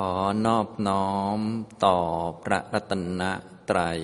[0.00, 0.14] ขอ
[0.46, 1.40] นอบน้อม
[1.84, 1.98] ต่อ
[2.42, 3.22] พระรัตน
[3.70, 4.00] ตรัย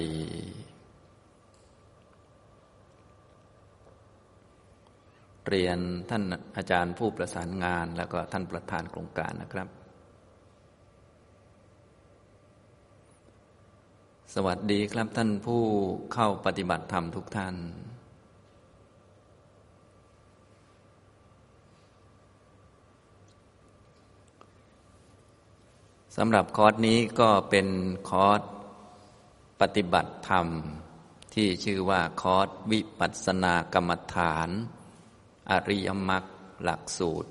[5.48, 5.78] เรียน
[6.10, 6.24] ท่าน
[6.56, 9.68] อาจารย์ผู้ประสานงานแล้วก็ท่านประธานโครงการนะครับ
[14.34, 15.62] สวัสดีครับท่านผู้
[16.14, 17.56] เข้าปฏิบัติธรรมทุกท่าน
[26.16, 27.66] สำหรับคอร์สนี้ก็เป็น
[28.08, 28.40] คอร์ส
[29.60, 30.46] ปฏิบัติธรรม
[31.34, 34.48] ที่ชื่อว่าคอร์สวิปัสสนากรรมฐาน
[35.50, 36.24] อริยมรรค
[36.62, 37.30] หลักสูตร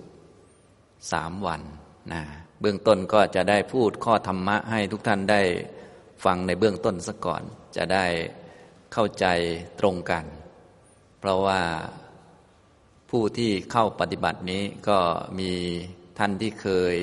[1.11, 1.61] สามวัน
[2.11, 2.21] นะ
[2.61, 5.41] เบื้องต้นก็จะได้พูดข้อธรรมะให้ทุกท่านได้
[6.25, 7.43] ฟังในเบื้องต้นซะก่อน
[7.75, 8.05] จะได้
[8.93, 9.25] เข้าใจ
[9.79, 10.25] ตรงกัน
[11.19, 11.61] เพราะว่า
[13.09, 14.99] ผู้ที่เข้าปฏิบัตินี้ก็
[15.39, 15.51] มี
[16.19, 16.95] ท่านที่เคย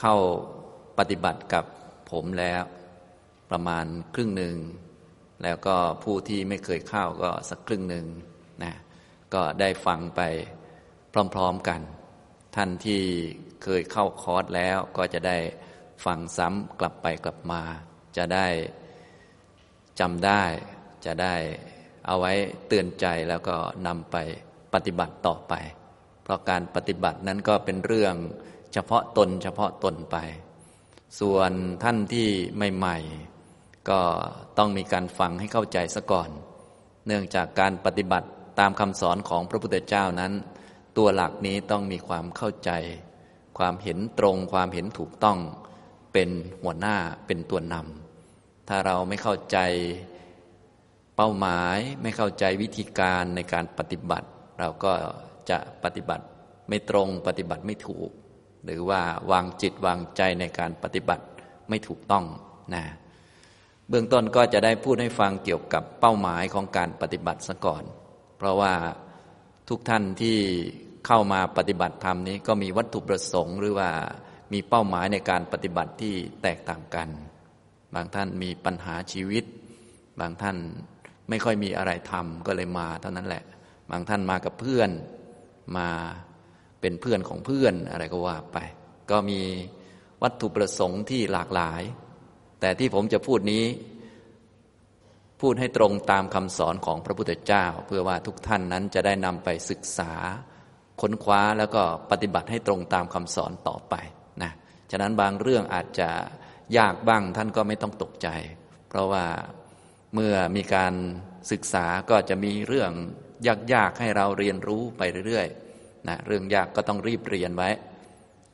[0.00, 0.16] เข้า
[0.98, 1.64] ปฏิบัติกับ
[2.10, 2.62] ผมแล้ว
[3.50, 4.56] ประมาณครึ่งหนึ่ง
[5.42, 8.06] แล้วก็ผู้ที่ไม่เคยเข้าก็สักครึ่งหนึ่ง
[8.62, 8.74] นะ
[9.34, 10.20] ก็ได้ฟังไป
[11.34, 11.80] พร้อมๆกัน
[12.56, 13.02] ท่านที่
[13.62, 15.38] เคยเข้าคอร์สแล้วก็จะได้
[16.04, 17.62] ฟังซ้ำกลับไปกลับมา
[18.16, 18.46] จะได้
[20.00, 20.42] จำได้
[21.06, 21.34] จะได้
[22.06, 22.32] เอาไว้
[22.68, 24.16] เตือนใจแล้วก็นำไป
[24.74, 25.54] ปฏิบัติต่อไป
[26.22, 28.14] เพราะการปฏิบัตินั้นก็เป็นเรื่อง
[28.72, 30.16] เฉพาะตนเฉพาะตนไป
[31.20, 32.28] ส่วนท่านที่
[32.76, 34.00] ใหม่ๆ ก็
[34.58, 36.28] ต้องมีการฟังให้เข้าใจซะก่อน
[37.06, 38.28] เนื่องจากการปฏิบัติ
[38.60, 40.32] ตามคำสอนของพระพุทธเจ้านั้น
[40.96, 42.70] ตัวหลักนี้ต้องมีความเข้าใจ
[43.58, 45.38] ความเห็นตรง ความเห็นถูกต้อง
[46.12, 46.30] เป็น
[46.62, 46.96] หัวหน้า
[47.26, 49.58] เป็นตัวนำถ้าเราไม่เข้าใจ
[51.16, 54.28] เป้าหมายไม่เข้าใจวิธีการในการปฏิบัติ
[54.60, 54.92] เราก็
[55.50, 56.24] จะปฏิบัติ
[56.68, 58.10] ไม่ตรงปฏิบัติไม่ถูก
[58.64, 61.24] หรือว่าวางจิตวางใจในการปฏิบัติ
[61.68, 62.24] ไม่ถูกต้อง
[62.74, 62.84] นะ
[63.88, 67.84] เบื้องต้นก็จะได้พูดให้ฟังเกี่ยวกับเป้าหมายของการปฏิบัติซะก่อน
[68.38, 68.74] เพราะว่า
[69.68, 70.38] ทุกท่านที่
[71.06, 73.90] เข้ามาปฏิบัติธรรมนี้ก็มีวัตถุประสงค์ หรือว่า
[74.52, 77.08] มีเป้าหมายในการปฏิบัติที่แตกต่างกัน
[77.94, 79.44] บางท่านมีปัญหาชีวิต
[80.20, 80.56] บางท่าน
[81.28, 83.44] ไม่ค่อยมีอะไรทำก็เลยมาเท่านั้นแหละ
[83.90, 84.90] บางท่านมากับเพื่อน
[85.76, 85.88] มา
[86.82, 88.58] เป็นเพื่อนของเพื่อนอะไรก็ว่าไป
[89.10, 89.40] ก็มี
[90.22, 91.82] วัตถุประสงค์ที่หลากหลาย
[92.60, 93.64] แต่ที่ผมจะพูดนี้
[95.40, 100.12] พูดให้ตรงตามคำสอนของพระพุทธเจ้า เพื่อว่าทุกท่านนั้นจะได้นำไปศึกษา
[101.00, 103.94] ค้นคว้าแล้วก็ปฏิบัติให้ตรงตามคำสอนต่อไป
[104.42, 104.52] นะ
[104.90, 106.10] ฉะนั้นบางเรื่องอาจจะ
[106.78, 108.28] ยากบ้างท่านก็ไม่ต้องตกใจ
[108.88, 109.24] เพราะว่า
[110.14, 110.94] เมื่อมีการ
[111.50, 112.90] ศึกษาก็จะมีเรื่อง
[113.72, 115.71] ยากๆให้เราเรียนรู้ไปเรื่อยๆ
[116.08, 117.70] นะเรื่องยากก็ต้องรีบเรียนไว้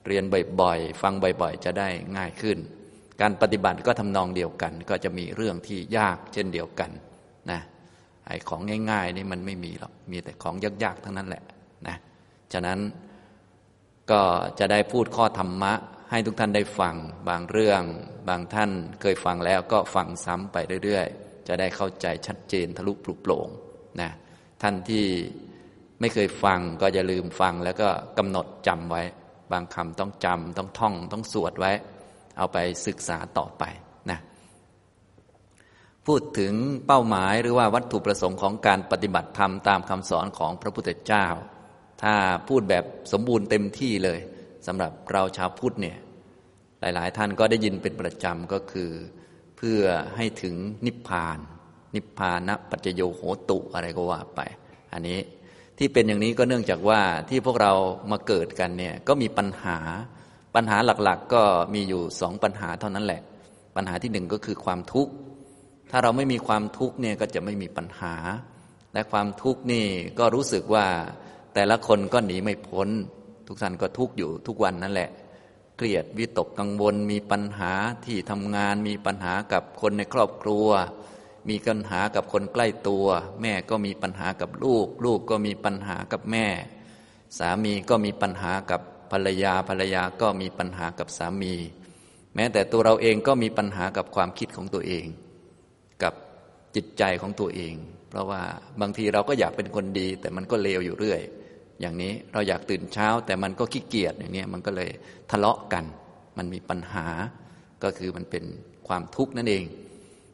[0.06, 0.25] เรียน
[0.60, 2.59] บ่อยๆ ฟังบ่อยๆ จะได้ง่ายขึ้น
[3.20, 6.91] การปฏิบัติก็ทำนองเดียวกัน ก็จะมีเรื่องที่ยากเช่นเดียวกัน
[7.50, 7.60] นะ
[8.26, 8.60] ไอ้ของ
[8.91, 10.54] ง่าย ๆ นี่มันไม่มีหรอกมีแต่ของ
[10.84, 11.42] ยากๆทั้งนั้นแหละ
[11.88, 11.97] นะ
[12.53, 12.78] ฉะนั้น
[14.10, 14.22] ก็
[14.59, 15.72] จะได้พูดข้อธรรมะ
[16.10, 16.97] ให้ทุกท่านได้ฟัง
[17.28, 17.82] บางเรื่อง
[18.28, 18.70] บางท่าน
[19.00, 23.48] เคยฟังแล้วก็ฟังซ้ำไปเรื่อยๆ จะได้เข้าใจชัดเจนทะลุปลุกโปร่ง
[24.00, 24.10] นะ
[24.62, 25.04] ท่านที่
[26.00, 27.88] ไม่เคยฟังก็อย่าลืมฟังแล้วก็
[28.19, 29.03] กำหนดจำไว้
[29.53, 31.72] บางคำต้องจำต้องท่องต้องสวดไว้
[32.38, 33.64] เอาไปศึกษาต่อไป
[34.10, 34.19] นะ
[36.06, 36.53] พูดถึง
[36.86, 41.26] เป้าหมายหรือว่าวัตถุประสงค์ของการปฏิบัติธรรมตามคำสอนของพระพุทธเจ้า
[42.03, 42.15] ถ้า
[42.48, 44.19] พูดแบบสมบูรณ์เต็มที่เลย
[44.66, 45.98] สำหรับเราชาวพุทธเนี่ย
[46.80, 48.91] หลาย ๆ ท่านก็ได้ยินเป็นประจำก็คือ
[49.56, 49.82] เพื่อ
[50.16, 50.54] ให้ถึง
[50.86, 51.38] นิพพาน
[51.94, 53.20] นิพพานะปัจจโยโห
[53.50, 54.41] ตุอะไรก็ว่าไป
[54.92, 55.19] อันนี้
[55.78, 57.72] ที่เป็นอย่างนี้ก็เนื่องจากว่าที่พวกเรา
[58.11, 59.78] มาเกิดกันเนี่ยก็มีปัญหา
[60.55, 61.43] ปัญหาหลักๆ ก็
[61.75, 63.22] มีอยู่สองปัญหาเท่านั้นแหละ
[63.77, 65.12] ปัญหาที่หนึ่งก็คือความทุกข์
[65.91, 68.15] ถ้าเราไม่มีความทุกข์เนี่ยก็จะไม่มีปัญหา
[68.94, 69.87] และความทุกข์นี่
[70.19, 70.87] ก็รู้สึกว่า
[71.55, 72.89] แต่ละคนก็หนีไม่พ้น
[73.49, 75.10] ทุกท่านก็ทุกข์อยู่ทุกวันนั่นแหละ
[75.77, 77.72] เครียดวิตกกังวลมีปัญหา
[78.04, 80.69] ที่ทำงานมีปัญหากับคนในครอบครัว
[81.48, 83.06] มีปัญหากับคนใกล้ตัว
[83.42, 86.46] แม่ก็มีปัญหากับลูก ลูกก็มีปัญหากับแม่
[87.38, 88.80] สามีก็มีปัญหากับ
[89.10, 91.54] ภรรยาภรรยาก็มีปัญหากับสามี
[92.34, 95.06] แม้แต่ตัวเราเองก็มีปัญหากับความคิดของตัวเอง
[96.02, 96.14] กับ
[96.74, 97.74] จิตใจของตัวเอง
[98.10, 98.42] เพราะว่า
[98.80, 101.20] บางทีเราก็อยากเป็นคนดี แต่มันก็เลวอยู่เรื่อย
[101.80, 104.90] อย่างนี้เราอยากตื่นเช้า แต่มันก็ขี้เกียจอย่างนี้มันก็เลย
[105.30, 105.84] ทะเลาะกัน
[106.38, 107.06] มันมีปัญหา
[107.82, 108.44] ก็คือมันเป็น
[108.88, 109.64] ความทุกข์นั่นเอง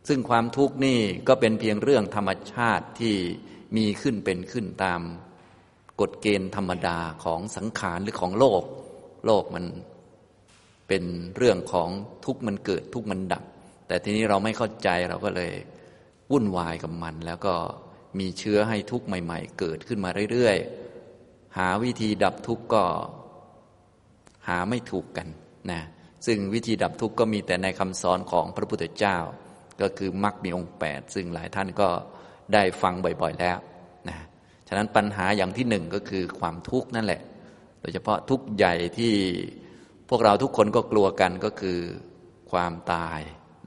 [0.09, 3.17] ซึ่งความทุกข์นี่ก็เป็นเพียงเรื่องธรรมชาติที่
[3.77, 5.01] มีขึ้นเป็นขึ้นตาม
[6.01, 8.63] กฎเกณฑ์ธรรมดาของสังขารหรือของโลก
[9.27, 9.65] โลกมัน
[10.89, 11.05] เป็น
[11.37, 11.89] เรื่องของ
[12.25, 13.45] ทุกข์มันเกิดทุกข์มันดับ
[13.87, 15.53] แต่ทีนี้เราไม่เข้าใจเราก็เลย
[16.31, 17.55] วุ่นวายกับมัน แล้วก็
[18.19, 22.85] มีเชื้อให้ทุกข์ใหม่ ๆ เกิดขึ้นมาเรื่อยๆ หาวิธีดับทุกข์ก็
[24.49, 25.29] หาไม่ถูกกัน
[25.71, 25.81] นะ
[26.27, 29.17] ซึ่งวิธีดับทุกข์ก็มีแต่ในคำสอนของพระพุทธเจ้า
[29.83, 31.89] ก็คือมรรคมีองค์แปดซึ่งหลายท่านก็
[32.53, 33.59] ได้ฟังบ่อยๆแล้ว
[34.09, 34.17] นะ
[34.69, 37.21] ฉะนั้นปัญหาอย่างที่หนึ่งก็คือความทุกข์นั่นแหละ
[37.81, 39.15] โดยเฉพาะทุกข์ใหญ่ที่
[40.09, 41.79] พวกเราทุกคนก็กลัวกันก็คือ
[42.53, 43.21] ความตาย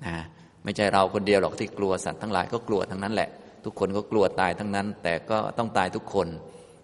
[0.06, 0.18] นะ
[0.64, 3.30] ไม่ใช่เราคนเดียวหรอกที่กลัวสัตว์ทั้งหลายก็กลัวทั้งนั้นแหละ
[3.66, 6.28] ทุกคนก็กลัวตายทั้งนั้น แต่ก็ต้องตายทุกคน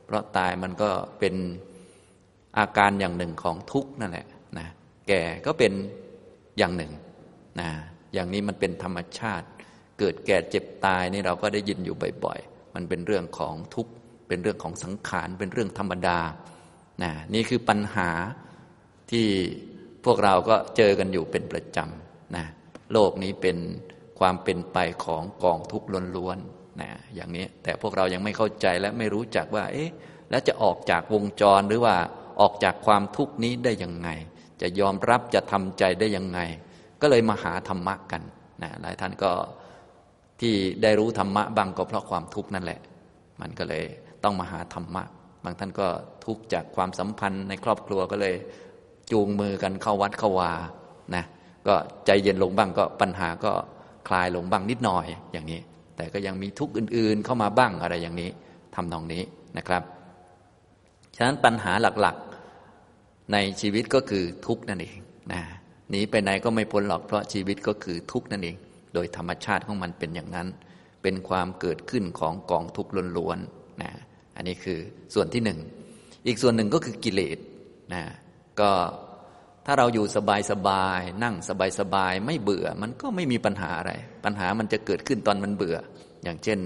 [0.06, 0.90] เพราะตายมันก็
[1.20, 1.36] เป็น
[2.58, 4.26] อาการอย่างหนึ่งของทุกข์นั่นแหละ
[4.58, 4.68] นะ
[5.08, 5.74] แก่ก็เป็น
[6.58, 6.92] อย่างหนึ่ง
[7.60, 7.70] นะ
[8.14, 9.48] อย่างนี้มันเป็นธรรมชาติ
[10.00, 13.92] เกิดแก่เจ็บตายนี่เราก็ได้ยินอยู่บ่อยๆ มันเป็นเรื่องของทุกข์
[14.28, 16.20] เป็นเรื่องของสังขาร เป็นเรื่องธรรมดา
[17.04, 18.10] นะนี่คือปัญหา
[19.12, 19.28] ที่
[20.06, 22.46] พวกเราก็เจอกันอยู่เป็นประจำนะ
[22.94, 23.58] โลกนี้เป็น
[24.20, 29.92] ความเป็นไปของกองทุกข์ล้วนๆนะอย่างนี้แต่พวกเรายังไม่เข้าใจและไม่รู้จักว่า เอ๊ะ
[30.30, 31.96] แล้วจะออกจากวงจรหรือว่า
[32.42, 34.10] ออกจากความทุกข์นี้ได้ยังไง
[34.62, 36.40] จะยอมรับจะทำใจได้ยังไง
[37.04, 38.22] ก็เลยมาหาธรรมะกัน
[38.64, 39.32] นะหลายท่านก็
[40.42, 40.54] ที่
[40.84, 42.80] ได้รู้ธรรมะบางก็เพราะความทุกข์นั่นแหละ
[43.42, 43.84] มันก็เลย
[44.24, 45.04] ต้องมาหาธรรมะ
[45.44, 45.88] บางท่านก็
[46.26, 48.36] ทุกข์จากความสัมพันธ์ในครอบครัวก็เลย
[49.12, 50.52] จูงมือกันเข้าวัดเข้าวา
[51.16, 51.24] นะ
[51.68, 53.52] ก็ใจเย็นลงบ้างก็ปัญหาก็
[54.08, 55.60] คลายลงบ้างนิดหน่อยอย่างนี้
[55.96, 58.30] แต่ก็ยังมีทุกข์อื่น ๆ เข้ามาบ้างอะไรอย่างนี้
[58.76, 59.24] ทำนองนี้
[59.58, 59.84] นะครับ
[61.16, 64.98] ฉะนั้นปัญหาหลักๆในชีวิตก็คือทุกข์นั่นเอง
[65.34, 65.42] นะ
[65.94, 68.56] หนีไปไหนก็ไม่พ้นหรอกเพราะชีวิตก็คือทุกข์นั่นเอง
[68.94, 70.48] โดยธรรมชาติของมันเป็นอย่างนั้น
[71.04, 73.92] เป็นความเกิดขึ้นของกองทุกข์ล้วนๆนะ
[74.36, 74.80] อันนี้คือ
[75.14, 75.60] ส่วนที่หนึ่ง
[76.28, 77.38] อีกส่วนหนึ่งก็คือกิเลส
[77.94, 78.04] นะ
[78.60, 78.72] ก็
[79.66, 83.94] ถ้าเราอยู่สบายสบายนั่งสบายสบายไม่เบื่อมันก็ไม่มีปัญหาอะไร
[84.26, 85.78] ปัญหามันจะเกิดขึ้นตอนมันเบื่อ
[86.24, 86.60] อย่างเช่น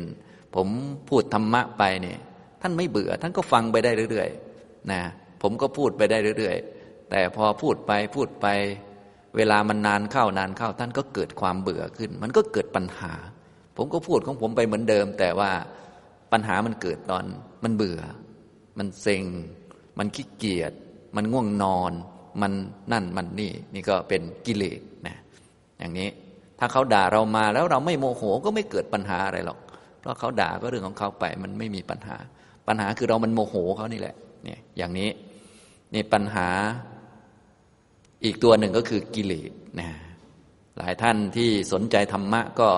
[0.56, 0.68] ผม
[1.10, 2.20] พูดธรรมะไปเนี่ย
[2.62, 5.02] ท่านไม่เบื่อ ท่านก็ฟังไปได้เรื่อยๆนะ
[5.42, 8.48] ผมก็พูดไปได้เรื่อย ๆ แต่พอพูดไปพูดไป
[9.36, 13.14] เวลามันนานเข้านานเข้าท่านก็เกิดความเบื่อขึ้น มันก็เกิดปัญหา
[13.78, 15.52] ผมก็พูดของผมไปเหมือนเดิม แต่ว่า
[16.32, 17.24] ปัญหามันเกิดตอน
[17.64, 18.02] มันเบื่อ
[18.78, 19.24] มันเซ็ง
[19.98, 20.74] มันขี้เกียจ
[21.16, 21.92] มันง่วงนอน
[22.42, 22.52] มัน
[22.92, 25.16] นั่นมันนี่ นี่ก็เป็นกิเลสนะ
[25.80, 26.10] อย่างนี้
[26.60, 29.60] ถ้าเขาด่าเรามาแล้วเราไม่โมโหก็ไม่เกิดปัญหาอะไรหรอก
[30.00, 32.16] เพราะเขาด่าก็เรื่องของเขาไปมันไม่มีปัญหา
[32.68, 35.10] ปัญหาคือเรามันโมโหเขานี่แหละเนี่ยอย่างนี้
[35.94, 36.48] นี่ปัญหา
[38.26, 39.90] อีกตัวหนึ่งก็คือกิเลสนะ
[40.78, 42.70] หลายท่านที่สนใจธรรมะก็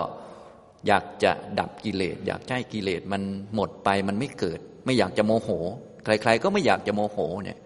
[0.87, 3.21] อยากจะดับกิเลส อยากให้กิเลสมัน
[3.55, 5.49] หมดไปมันไม่เกิด ไม่อยากจะโมโห
[6.03, 7.57] ใคร ๆ ก็ไม่อยากจะโมโหเนี่ย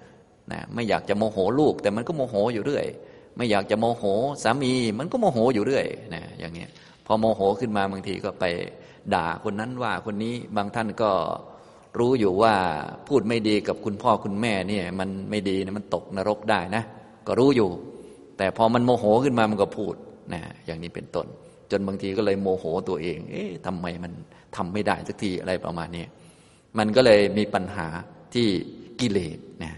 [0.51, 2.85] นะไม่อยากจะโมโหลูก แต่มันก็โมโหอยู่เรื่อย
[3.37, 4.03] ไม่อยากจะโมโห
[4.43, 5.85] สามีมันก็โมโหอยู่เรื่อย
[6.15, 6.69] นะอย่างเงี้ย
[7.05, 8.45] พอโมโหขึ้นมาบางทีก็ไป
[9.13, 11.11] ด่าคนนั้นว่าคนนี้บางท่านก็
[11.99, 12.53] รู้อยู่ว่า
[13.07, 16.83] พูดไม่ดีกับคุณพ่อคุณแม่เนี่ยมันไม่ดีนะมันตกนรกได้นะ
[17.27, 17.69] ก็รู้อยู่
[18.37, 19.93] แต่พอมันโมโหขึ้นมามันก็พูด
[20.33, 21.27] นะอย่างนี้เป็นต้น
[21.71, 24.11] จนบางทีก็เลยโมโหตัวเอง เอ๊ะทำไมมัน
[24.55, 26.05] ทำไม่ได้สักทีอะไรประมาณนี้
[26.77, 27.87] มันก็เลยมีปัญหา
[28.33, 28.47] ที่
[28.99, 29.73] กิเลสนะ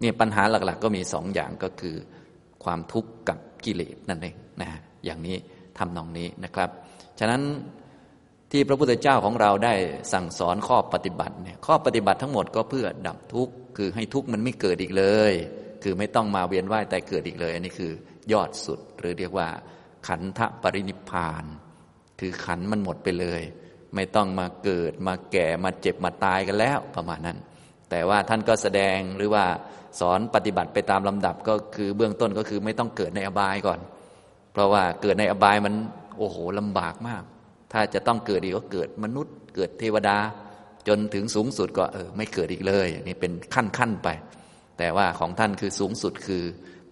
[0.00, 1.96] เนี่ยปัญหาหลัก ๆ ก็มีสองอย่างก็คือ
[2.64, 4.68] ความทุกข์กับกิเลสนั่นเองนะ
[5.04, 5.36] อย่างนี้
[5.78, 6.70] ทำนองนี้นะครับ
[7.18, 7.42] ฉะนั้น
[8.50, 9.74] ที่พระพุทธเจ้าของเราได้
[10.12, 15.32] สั่งสอนข้อปฏิบัติเนี่ยข้อปฏิบัติทั้งหมดก็เพื่อดับทุกข์คือให้ทุกข์มันไม่เกิดอีกเลย
[15.82, 17.92] คือไม่ต้องมาเวียนว่ายแต่เกิดอีกเลย อันนี้คือ
[18.32, 19.48] ยอดสุด หรือเรียกว่า
[20.08, 21.44] ขันธปรินิพาน
[22.20, 23.42] คือขันมันหมดไปเลย
[23.94, 27.38] ไม่ต้องมาเกิดมาแก่มาเจ็บมาตายกันแล้วประมาณนั้น
[27.90, 29.44] แต่ว่าท่านก็แสดงหรือว่า
[30.00, 33.80] สอนปฏิบัติไปตามลำดับก็คือเบื้องต้นก็คือไม่ต้องเกิดในอบายก่อน
[34.52, 35.74] เพราะว่าเกิดในอบายมัน
[36.18, 37.22] โอ้โหลำบากมาก
[37.72, 40.16] ถ้าจะต้องเกิดอีกก็เกิดมนุษย์ เกิดเทวดา
[40.88, 44.08] จนถึงสูงสุดก็เออไม่เกิดอีกเลย นี่เป็นขั้นขั้นไป
[44.80, 46.42] แต่ว่าของท่านคือสูงสุดคือ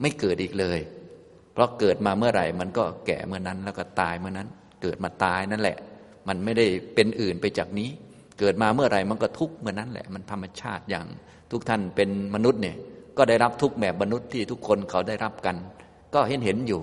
[0.00, 0.78] ไม่เกิดอีกเลย
[1.52, 4.48] เพราะเกิดมาเมื่อไหร่ มันก็แก่เมื่อนั้นแล้วก็ตายเมื่อนั้น
[4.82, 5.76] เกิดมาตายนั่นแหละ
[6.28, 7.88] มันไม่ได้เป็นอื่นไปจากนี้
[8.38, 11.06] เกิดมาเมื่อไหร่มันก็ทุกเมื่อนั้นแหละ มันธรรมชาติอย่าง
[11.50, 12.76] ทุกท่านเป็นมนุษย์เนี่ย
[13.16, 15.56] ก็ได้รับทุกแบบมนุษย์ที่ทุกคนเขาได้รับกัน
[16.14, 16.80] ก็เห็นเห็นอยู่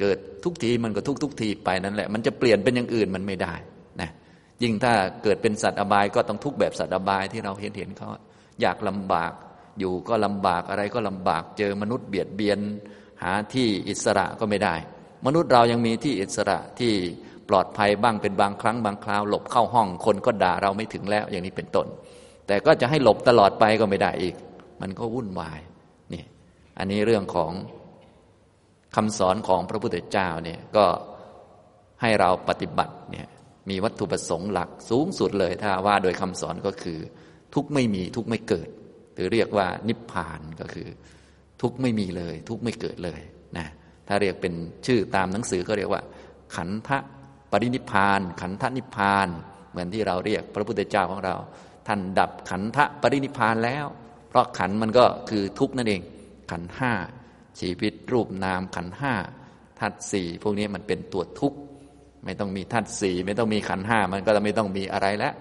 [0.00, 3.54] เกิดทุกทีมันก็ทุกทุกทีไปนั่นแหละ มันจะเปลี่ยนเป็นอย่างอื่นมันไม่ได้
[4.00, 4.10] นะ
[4.62, 8.08] ยิ่งถ้าเกิดเป็นสัตว์อบายก็ต้องทุกแบบสัตว์อบายที่เราเห็นเห็นเขา
[8.62, 9.32] อยากลำบาก
[9.78, 12.58] อยู่ก็ลำบากอะไรก็ลำบากเจอมนุษย์เบียดเบียน
[13.22, 14.74] หาที่อิสระก็ไม่ได้
[15.26, 16.92] มนุษย์เรายังมีที่อิสระที่
[17.48, 21.86] ปลอดภัยบ้างเป็นบางครั้งบางคราว หลบเข้าห้องคนก็ด่าเราไม่ถึงแล้วอย่างนี้เป็นต้น
[22.46, 24.34] แต่ก็จะให้หลบตลอดไปก็ไม่ได้อีก
[24.80, 25.60] มันก็วุ่นวาย
[26.12, 26.24] นี่
[26.78, 27.52] อันนี้เรื่องของ
[28.96, 30.86] คำสอนของพระพุทธเจ้าเนี่ยก็
[32.02, 33.26] ให้เราปฏิบัติเนี่ย
[33.70, 36.98] มีวัตถุประสงค์หลักสูงสุดเลยถ้าว่าโดยคำสอนก็คือ
[37.54, 38.68] ทุกไม่มีทุกไม่เกิด
[39.14, 40.88] หรือเรียกว่านิพพานก็คือ
[41.62, 43.20] ทุกไม่มีเลย ทุกไม่เกิดเลย
[43.58, 43.66] นะ
[44.08, 44.54] ถ้าเรียกเป็น
[44.86, 46.02] ชื่อตามหนังสือก็เรียกว่า
[46.56, 46.90] ขันธ
[47.50, 49.28] ปรินิพาน ขันธนิพาน
[49.70, 51.36] เหมือนที่เราเรียกพระพุทธเจ้าของเรา
[51.86, 53.86] ท่านดับขันธปรินิพานแล้ว
[54.28, 56.02] เพราะขันมันก็คือทุกนั่นเอง
[56.50, 56.92] ขันห้า
[57.60, 59.14] ชีวิตรูปนามขันห้า
[59.78, 61.58] ธาตุสี่พวกนี้มันเป็นตัวทุกข์
[62.24, 65.34] ไม่ต้องมีธาตุสี่ไม่ต้องมีขันห้ามันก็ไม่ต้องมีอะไรแล้ว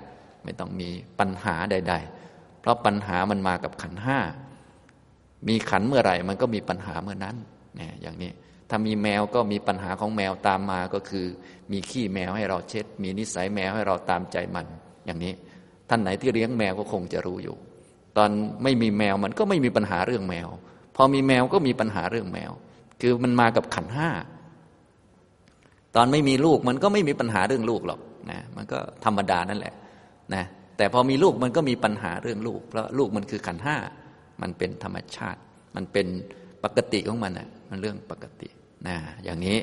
[0.44, 0.90] ไม่ต้องมี
[1.20, 2.23] ปัญหาใด ๆ
[2.64, 4.20] เพราะปัญหามันมากับขันห้า
[5.48, 7.36] มีขันเมื่อไหร่ มันก็มีปัญหาเมื่อนั้น
[7.76, 8.32] เนี่ยอย่างนี้
[8.70, 11.26] ถ้ามีแมวก็มีปัญหาของแมวตามมาก็คือ
[11.72, 14.66] มีขี้แมวให้เราเช็ด มีนิสัยแมวให้เราตามใจมัน
[15.06, 15.34] อย่างนี้
[15.90, 17.56] ท่านไหนที่เลี้ยงแมวก็คงจะรู้อยู่
[18.18, 18.30] ตอน
[18.64, 20.48] ไม่มีแมวมันก็ไม่มีปัญหาเรื่องแมว
[20.96, 22.52] พอมีแมวก็มีปัญหาเรื่องแมว
[23.02, 24.10] คือมันมากับขันห้า
[25.96, 28.00] ตอนไม่มีลูกมันก็ไม่มีปัญหาเรื่องลูกหรอก
[28.32, 29.74] นะมันก็ธรรมดานั่นแหละ
[30.34, 30.44] นะ
[30.78, 33.78] แต่พอมีลูกมันก็มีปัญหาเรื่องลูก เพราะลูกมันคือขันห้า
[34.42, 35.40] มันเป็นธรรมชาติ
[35.76, 36.08] มันเป็น
[36.64, 38.50] ปกติของมันอะมันเรื่องปกติ
[38.88, 39.58] นะอย่างนี้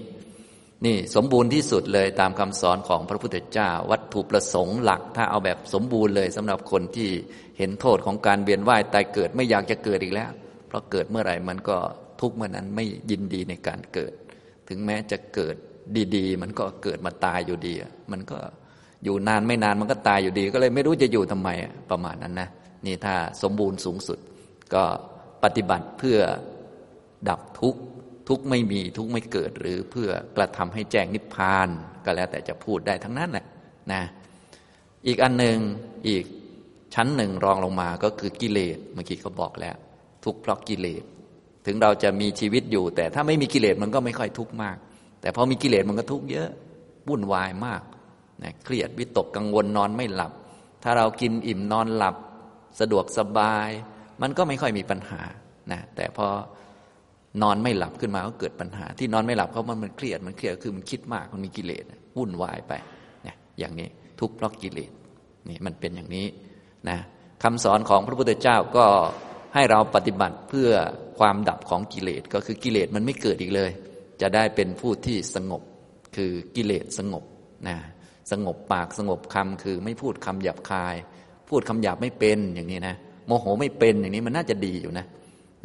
[0.86, 7.10] นี่สมบูรณ์ที่สุดเลยตามคำสอนของพระพุทธเจ้า วัตถุประสงค์หลัก ถ้าเอาแบบสมบูรณ์เลยสำหรับคนที่
[7.58, 10.30] เห็นโทษของการเวียนว่ายตายเกิดไม่อยากจะเกิดอีกแล้ว
[10.68, 11.78] เพราะเกิดเมื่อไหร่มันก็
[12.20, 14.12] ทุกเมื่อนั้นไม่ยินดีในการเกิด
[14.68, 15.56] ถึงแม้จะเกิด
[16.16, 17.74] ดี ๆ มันก็เกิดมาตายอยู่ดี
[18.12, 18.38] มันก็
[19.04, 21.48] อยู่นานไม่นานมันก็ตายอยู่ดี ก็เลยไม่รู้จะอยู่ทำไม
[21.90, 22.48] ประมาณนั้นนะ
[22.86, 24.18] นี่ถ้าสมบูรณ์สูงสุด
[24.74, 24.84] ก็
[25.44, 26.18] ปฏิบัติเพื่อ
[27.28, 27.80] ดับทุกข์
[28.28, 31.68] ทุกไม่มีทุกไม่เกิดหรือเพื่อกระทำให้แจ้งนิพพาน
[32.04, 33.44] ก็แล้วแต่จะพูดได้ทั้งนั้นแหละ
[33.92, 34.02] นะ
[35.06, 35.58] อีกอันหนึ่ง
[36.08, 36.24] อีก
[36.94, 39.76] ชั้นหนึ่งรองลงมาก็คือกิเลสเมื่อกี้เขาบอกแล้ว
[40.24, 41.04] ทุกเพราะกิเลส
[41.66, 44.76] ถึงเราจะมีชีวิตอยู่ แต่ถ้าไม่มีกิเลสมันก็ไม่ค่อยทุกข์มาก
[45.20, 46.48] แต่พอมีกิเลสมันก็ทุกข์เยอะ
[47.08, 47.82] วุ่นวายมาก
[48.42, 50.32] นะเครียดวิตกกังวลนอนไม่หลับ
[50.82, 52.16] ถ้าเรากินอิ่มนอนหลับ
[52.80, 53.68] สะดวกสบาย
[54.22, 55.22] มันก็ไม่ค่อยมีปัญหา
[55.72, 56.26] นะแต่พอ
[57.42, 61.84] นอนไม่หลับขึ้นมาก็เกิดปัญหา ที่นอนไม่หลับเพราะมันมันเครียดมันเครียดคือมันคิดมากมันมีกิเลส
[62.16, 62.72] วุ่นวายไป
[63.26, 63.88] นะอย่างนี้
[64.20, 64.92] ทุกข์เพราะกิเลส
[65.48, 66.26] นี่มันเป็นอย่างนี้
[66.88, 66.98] นะ
[67.42, 68.86] คำสอนของพระพุทธเจ้าก็
[69.54, 70.70] ให้เราปฏิบัติเพื่อ
[71.18, 73.70] ความดับของกิเลสก็คือกิเลสมันไม่เกิดอีกเลย
[74.20, 75.62] จะได้เป็นผู้ที่สงบ
[76.16, 77.24] คือกิเลสสงบ
[77.68, 77.76] นะ
[78.30, 80.96] สงบปากสงบคำคือไม่พูดคำหยาบคาย
[81.48, 82.96] พูดคำหยาบไม่เป็นอย่างนี้นะ
[83.26, 85.06] โมโหไม่เป็นอย่างนี้มันน่าจะดีอยู่นะ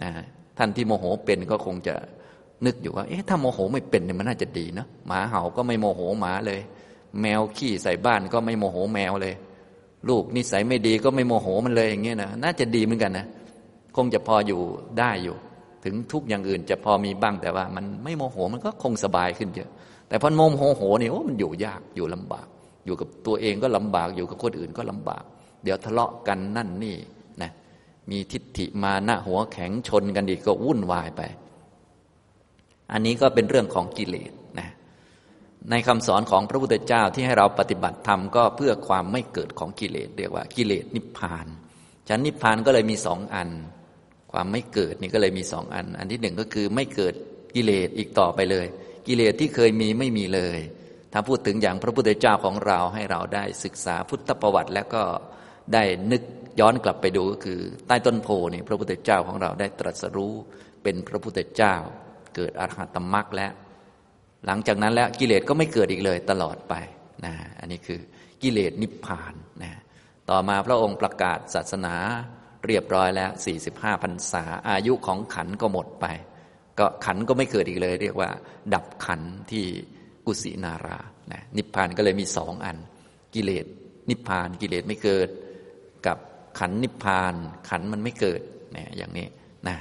[0.03, 0.11] นะ
[0.57, 1.95] ท่านที่โมโหเป็นก็คงจะ
[2.65, 6.59] นึกอยู่ว่า เอ๊ะถ้าโมโหไม่เป็นเนี่ยมันน่าจะดีเนาะหมาเห่าก็ไม่โมโหหมาเลย
[7.21, 9.35] แมวขี้ใส่บ้านก็ไม่โมโหแมวเลย
[10.09, 13.25] ลูกนิสัยไม่ดีก็ไม่โมโหมันเลยอย่างเงี้ยนะน่าจะดีเหมือนกันนะ
[13.95, 14.59] คงจะพออยู่
[14.99, 15.35] ได้อยู่
[15.83, 19.69] ถึงทุกอย่างอื่นจะพอมีบ้างแต่ว่า มันไม่โมโหมันก็คงสบายขึ้นเยอะ
[20.07, 22.47] แต่พอโมโหโหเนี่ยโอ้มันอยู่ยากอยู่ลำบาก
[22.85, 25.23] อยู่กับตัวเองก็ลำบากอยู่กับคนอื่นก็ลำบาก
[25.63, 26.97] เดี๋ยวทะเลาะกันนั่นนี่
[27.41, 27.51] นะ
[28.11, 31.21] มีทิฏฐิมาหน้าหัวแข็งชนกันอีกก็วุ่นวายไป
[32.91, 34.69] อันนี้ก็เป็นเรื่องของกิเลสนะ
[35.69, 41.47] ในคำสอนของพระพุทธเจ้าที่ให้เราปฏิบัติธรรมก็เพื่อความไม่เกิดของกิเลสเรียกว่ากิเลสนิพพาน
[42.07, 43.49] ฉันนิพพานก็เลยมีสองอัน
[44.31, 47.13] ความไม่เกิดนี่ก็เลยมีสองอัน อันที่หนึ่งก็คือไม่เกิด
[47.55, 48.65] กิเลสอีกต่อไปเลย
[49.07, 50.59] กิเลสที่เคยมีไม่มีเลย
[51.13, 55.03] ถ้าพูดถึงอย่างพระพุทธเจ้าของเราให้เราได้ศึกษาพุทธประวัติ แล้วก็
[55.73, 56.21] ได้นึก
[56.59, 60.33] ย้อนกลับไปดูก็คือ ใต้ต้นโพนี่พระพุทธเจ้าของเราได้ตรัสรู้
[60.83, 61.75] เป็นพระพุทธเจ้า
[62.35, 63.51] เกิดอรหัตมรรคแล้ว
[64.45, 66.73] หลังจากนั้นแล้วกิเลสก็ไม่เกิดอีกเลยตลอดไป
[67.25, 67.99] นะอันนี้คือ
[68.43, 69.33] กิเลสนิพพาน
[69.63, 69.71] นะ
[70.29, 71.95] ต่อมาพระองค์ประกาศศาสนา
[72.65, 73.31] เรียบร้อยแล้ว
[73.65, 76.05] 45พรรษาอายุของขันก็หมดไป
[76.79, 78.29] ก็ขันก็ไม่เกิดอีกเลย เรียกว่า
[78.73, 79.65] ดับขันที่
[80.25, 80.99] กุสินารา
[81.31, 82.77] นะนิพพานก็เลยมีสองอัน
[83.35, 83.65] กิเลส
[84.09, 85.29] นิพพานกิเลสไม่เกิด
[86.07, 86.17] กับ
[86.59, 87.33] ขันนิพพาน
[87.69, 88.41] ขันมันไม่เกิด
[88.75, 89.27] นะอย่างนี้
[89.67, 89.77] นะ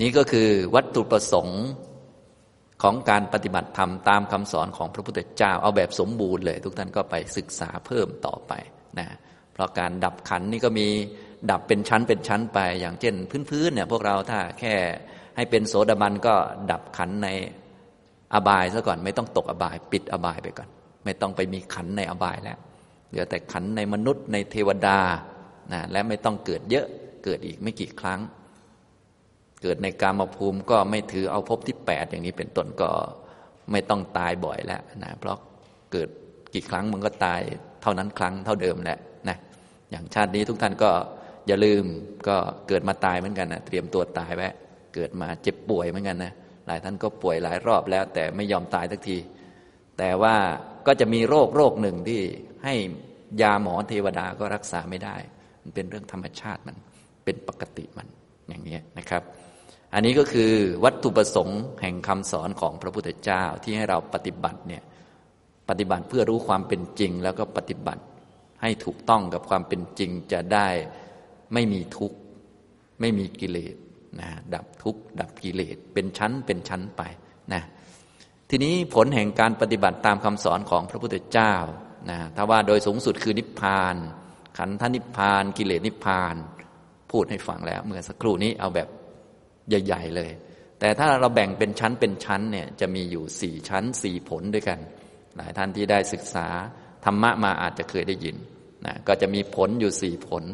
[0.00, 1.62] นี่ก็คือวัตถุประสงค์
[2.82, 8.52] ของการปฏิบัติธรรมตามคำสอนของพระพุทธเจ้าเอาแบบสมบูรณ์เลย ทุกท่านก็ไปศึกษาเพิ่มต่อไป
[8.98, 9.08] นะ
[9.52, 10.86] เพราะการดับขันนี่ก็มี
[11.50, 13.14] ดับเป็นชั้นเป็นชั้นไป อย่างเช่น
[13.50, 14.74] พื้นๆเนี่ยพวกเราถ้าแค่
[15.38, 16.34] ให้เป็นโสดาบันก็
[16.70, 17.28] ดับขันใน
[18.34, 20.68] อบายซะก่อนไม่ต้องตกอบาย ปิดอบายไปก่อน
[21.04, 22.58] ไม่ต้องไปมีขันในอบายแล้ว
[23.08, 24.98] เหลือแต่ขันในมนุษย์ในเทวดา
[25.72, 26.86] นะและไม่ต้องเกิดเยอะ
[27.24, 28.20] เกิดอีกไม่กี่ครั้ง
[29.62, 32.90] เกิดในกามภูมิก็ไม่ถือเอาภพที่แปดอย่างนี้เป็นต้นก็
[33.72, 35.36] ไม่ต้องตายบ่อยแล้วนะเพราะ
[35.92, 36.08] เกิด
[36.54, 37.40] กี่ครั้งมันก็ตาย
[37.82, 39.36] เท่านั้นครั้งเท่าเดิมแหละนะ
[39.90, 40.90] อย่างชาตินี้ทุกท่านก็
[41.46, 41.84] อย่าลืม
[42.28, 42.36] ก็
[42.68, 44.48] เกิดมาตายเหมือนกันนะเตรียมตัวตายไว้
[44.94, 46.32] เกิดมาเจ็บป่วยเหมือนกันนะ
[46.66, 49.18] หลายท่านก็ป่วยหลายรอบแล้ว แต่ไม่ยอมตายสักที
[49.98, 50.36] แต่ว่า
[50.86, 52.20] ก็จะมีโรคโรคหนึ่งที่
[52.64, 52.74] ให้
[53.42, 55.16] ยาหมอเทวดาก็รักษาไม่ได้
[55.62, 56.76] มันเป็นเรื่องธรรมชาติมัน
[57.24, 58.08] เป็นปกติมัน
[58.48, 59.22] อย่างนี้นะครับ
[59.94, 60.52] อันนี้ก็คือ
[60.84, 64.82] วัตถุประสงค์แห่งคำสอนของพระพุทธเจ้าที่ให้เราปฏิบัติเนี่ย
[65.68, 68.02] ปฏิบัติเพื่อรู้ความเป็นจริง แล้วก็ปฏิบัติ
[68.62, 70.68] ให้ถูกต้องกับความเป็นจริงจะได้
[71.54, 72.18] ไม่มีทุกข์
[73.00, 73.74] ไม่มีกิเลส
[74.20, 77.02] นะดับทุกข์ดับกิเลสเป็นชั้นเป็นชั้นไป
[77.52, 77.62] นะ
[78.50, 81.54] ทีนี้ผลแห่งการปฏิบัติตามคำสอนของพระพุทธเจ้า
[82.10, 83.96] นะถ้าว่าโดยสูงสุดคือนิพพาน
[84.58, 86.34] ขันธนิพพาน กิเลสนิพพาน
[87.10, 88.88] พูดให้ฟังแล้ว เมื่อสักครู่นี้เอาแบบ
[89.68, 90.30] ใหญ่ ๆ เลย
[90.80, 94.78] แต่ถ้าเราแบ่งเป็นชั้นเป็นชั้นเนี่ยจะมีอยู่สี่ชั้นสี่ผลด้วยกัน
[95.36, 96.46] หลายท่านที่ได้ศึกษา
[97.04, 98.36] ธรรมะมาอาจจะเคยได้ยิน
[98.86, 100.44] นะก็จะมีผลอยู่สี่ผล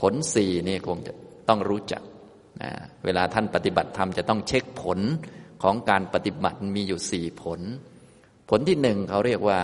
[0.00, 1.12] ผลสี่นี่คงจะ
[1.48, 2.02] ต้องรู้จัก
[3.04, 4.98] เวลาท่านปฏิบัติธรรมจะต้องเช็คผล
[5.62, 7.60] ของการปฏิบัติมีอยู่สี่ผล
[8.48, 9.60] ผลที่หนึ่งเขาเรียกว่า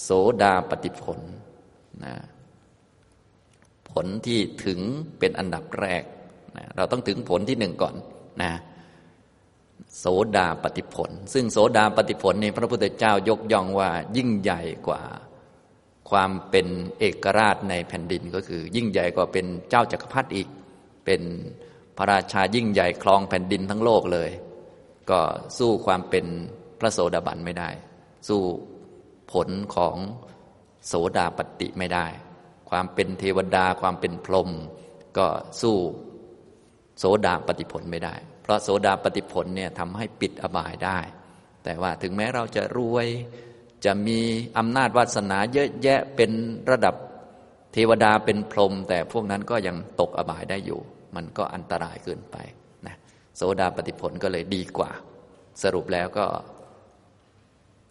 [0.00, 0.10] โส
[0.42, 1.18] ดาปฏิผล
[2.04, 2.14] นะ
[3.90, 4.80] ผลที่ถึง
[5.18, 6.04] เป็นอันดับแรก
[6.56, 7.94] นะเราต้องถึงผลที่หนึ่งก่อน
[8.42, 8.52] นะ
[9.98, 10.06] โส
[10.36, 15.02] ดาปฏิผล ซึ่งโสดาปฏิผลในพระพุทธเจ้ายกย่องว่ายิ่งใหญ่กว่า
[16.10, 16.66] ความเป็น
[16.98, 20.48] เอกราชในแผ่นดินก็คือ ยิ่งใหญ่กว่าเป็นเจ้าจักรพรรดิอีก
[21.04, 21.22] เป็น
[21.98, 24.30] พระราชายิ่งใหญ่ครองแผ่นดินทั้งโลกเลย
[25.10, 25.20] ก็
[25.58, 26.26] สู้ความเป็น
[26.80, 27.70] พระโสดาบันไม่ได้
[28.28, 28.42] สู้
[29.32, 29.96] ผลของ
[30.86, 32.06] โสดาปฏิไม่ได้
[32.70, 34.50] ความเป็นเทวดาความเป็นพรหม
[35.18, 35.26] ก็
[35.60, 35.76] สู้
[36.98, 40.98] โสดาปฏิผลไม่ได้ เพราะโสดาปฏิผลเนี่ยทำให้ปิดอบายได้
[41.64, 43.06] แต่ว่าถึงแม้เราจะรวย
[43.84, 44.20] จะมี
[44.58, 46.30] อำนาจวาสนาเยอะแยะเป็น
[46.70, 46.94] ระดับ
[47.72, 50.80] เทวดาเป็นพรหมแต่พวกนั้นก็ยังตกอบายได้อยู่
[51.16, 52.36] มันก็อันตรายเกินไป
[52.86, 52.94] นะ
[53.36, 54.90] โสดาปฏิผลก็เลยดีกว่า
[55.62, 56.26] สรุปแล้วก็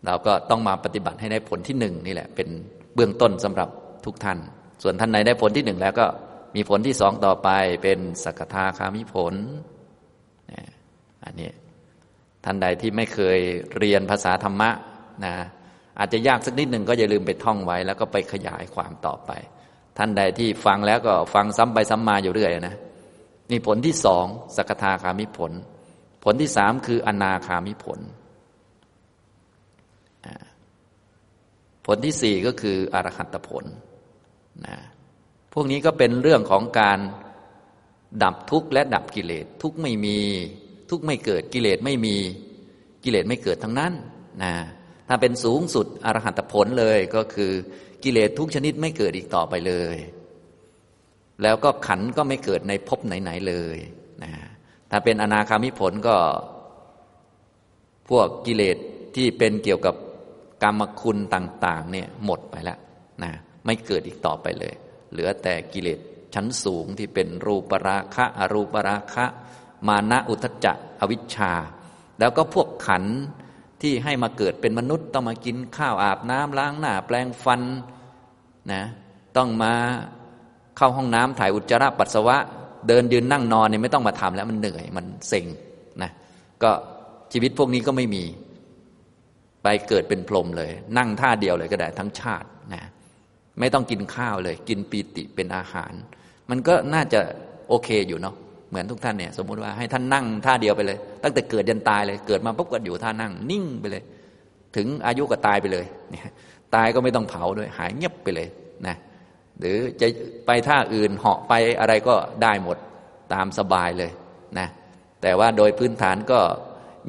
[0.05, 2.47] เราก็ต้องมาปฏิบัติให้ได้ผลที่หนึ่งนี่แหละ เป็น
[2.95, 3.69] เบื้องต้นสำหรับ
[4.05, 4.37] ทุกท่าน
[4.83, 6.05] ส่วนท่านไหนได้ผลที่หนึ่งแล้วก็
[6.55, 7.49] มีผลที่สองต่อไป
[7.83, 9.33] เป็นสกทาคามิผล
[11.23, 11.49] อันนี้
[12.45, 13.39] ท่านใดที่ไม่เคย
[13.77, 14.69] เรียนภาษาธรรมะ
[15.25, 15.33] นะ
[15.99, 19.31] อาจจะยากสักนิดหนึ่งก็อย่าลืมไปท่องไว้ แล้วก็ไปขยายความต่อไป
[19.97, 22.75] ท่านใดที่ฟังแล้วก็ฟังซ้ำไปซ้ำมาอยู่เรื่อยนะ
[23.49, 25.51] นี่ผลที่สองสกทาคามิผล
[26.23, 27.99] ผลที่สามคืออนาคามิผล
[31.85, 33.65] ผลที่สี่ก็คืออรหัตผล
[34.65, 34.77] นะ
[35.53, 36.99] พวกนี้ก็เป็นเรื่องของการ
[38.23, 40.19] ดับทุกข์และดับกิเลสทุกข์ไม่มี
[40.89, 42.15] ทุกข์ไม่เกิดกิเลสไม่มี
[43.03, 43.93] กิเลสไม่เกิดทั้งนั้น
[44.43, 44.53] นะ
[45.07, 47.51] ถ้าเป็นสูงสุดอรหัตผลเลยก็คือ
[48.03, 49.97] กิเลสทุกชนิดไม่เกิดอีกต่อไปเลย
[51.43, 53.77] แล้วก็ขันก็ไม่เกิดในภพไหน ๆ เลย
[54.23, 54.31] นะ
[54.91, 56.17] ถ้าเป็นอนาคามิผลก็
[58.09, 58.77] พวกกิเลส
[59.15, 59.95] ที่เป็นเกี่ยวกับ
[60.63, 62.79] กรรมคุณต่าง ๆ เนี่ยหมดไปแล้ว
[63.23, 63.31] นะ
[63.65, 64.75] ไม่เกิดอีกต่อไปเลย
[65.11, 65.99] เหลือแต่กิเลส
[66.33, 69.25] ชั้นสูงที่เป็นรูปราคะ อรูปราคะ
[69.87, 71.53] มานะอุทจจะอวิชชา
[72.19, 73.03] แล้วก็พวกขัน
[73.81, 77.61] ที่ให้มาเกิดเป็นมนุษย์ ต้องมากินข้าวอาบน้ำล้างหน้า แปลงฟัน
[78.71, 78.83] นะ
[79.37, 79.73] ต้องมา
[80.77, 82.37] เข้าห้องน้ำถ่ายอุจจาระปัสสาวะ
[82.87, 85.45] เดินยืนนั่งนอนเนี่ยไม่ต้องมาทำแล้วมันเหนื่อยมันเซ็ง
[86.01, 86.11] นะ
[86.63, 86.71] ก็
[87.33, 88.23] ชีวิตพวกนี้ก็ไม่มี
[89.63, 92.83] ไปเกิดเป็นพรหมเลย นั่งท่าเดียวเลยก็ได้ทั้งชาตินะ
[93.59, 95.93] ไม่ต้องกินข้าวเลย กินปีติเป็นอาหาร
[96.49, 97.19] มันก็น่าจะ
[97.69, 98.35] โอเคอยู่เนาะ
[98.69, 104.03] เหมือนทุกท่านเนี่ยสมมุติว่าให้ท่านนั่งท่าเดียวไปเลย ตั้งแต่เกิดยันตายเลยเกิดมาปุ๊บก็อยู่ท่านั่ง นิ่งไปเลย
[104.75, 105.85] ถึงอายุก็ตายไปเลย
[106.75, 108.47] ตายก็ไม่ต้องเผาด้วย หายเงียบไปเลย
[108.87, 108.95] นะ
[109.59, 110.07] หรือจะ
[110.45, 112.77] ไปท่าอื่นเหาะไปอะไรก็ได้หมด
[113.33, 114.11] ตามสบายเลย
[114.59, 114.67] นะ
[115.21, 116.39] แต่ว่าโดยพื้นฐานก็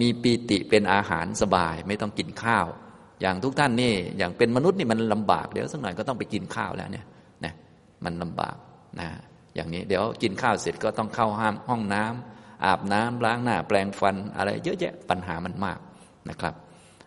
[0.00, 2.66] มีปีติเป็นอาหารสบายไม่ต้องกินข้าว
[3.20, 7.06] อย่างทุกท่านนี่อย่างเป็นมนุษย์นี่มันลำบากเดี๋ยวสักหน่อยก็ต้องไปกินข้าวแล้วเนี่ย
[7.44, 7.54] นะ
[8.04, 8.56] มันลำบาก
[9.00, 9.08] นะ
[9.54, 15.78] อย่างนี้เดี๋ยวกินข้าวเสร็จก็ต้องเข้าห้ามห้องน้ำอาบน้ำล้างหน้าแปลงฟันอะไรเยอะแยะปัญหามันมาก
[16.30, 16.54] นะครับ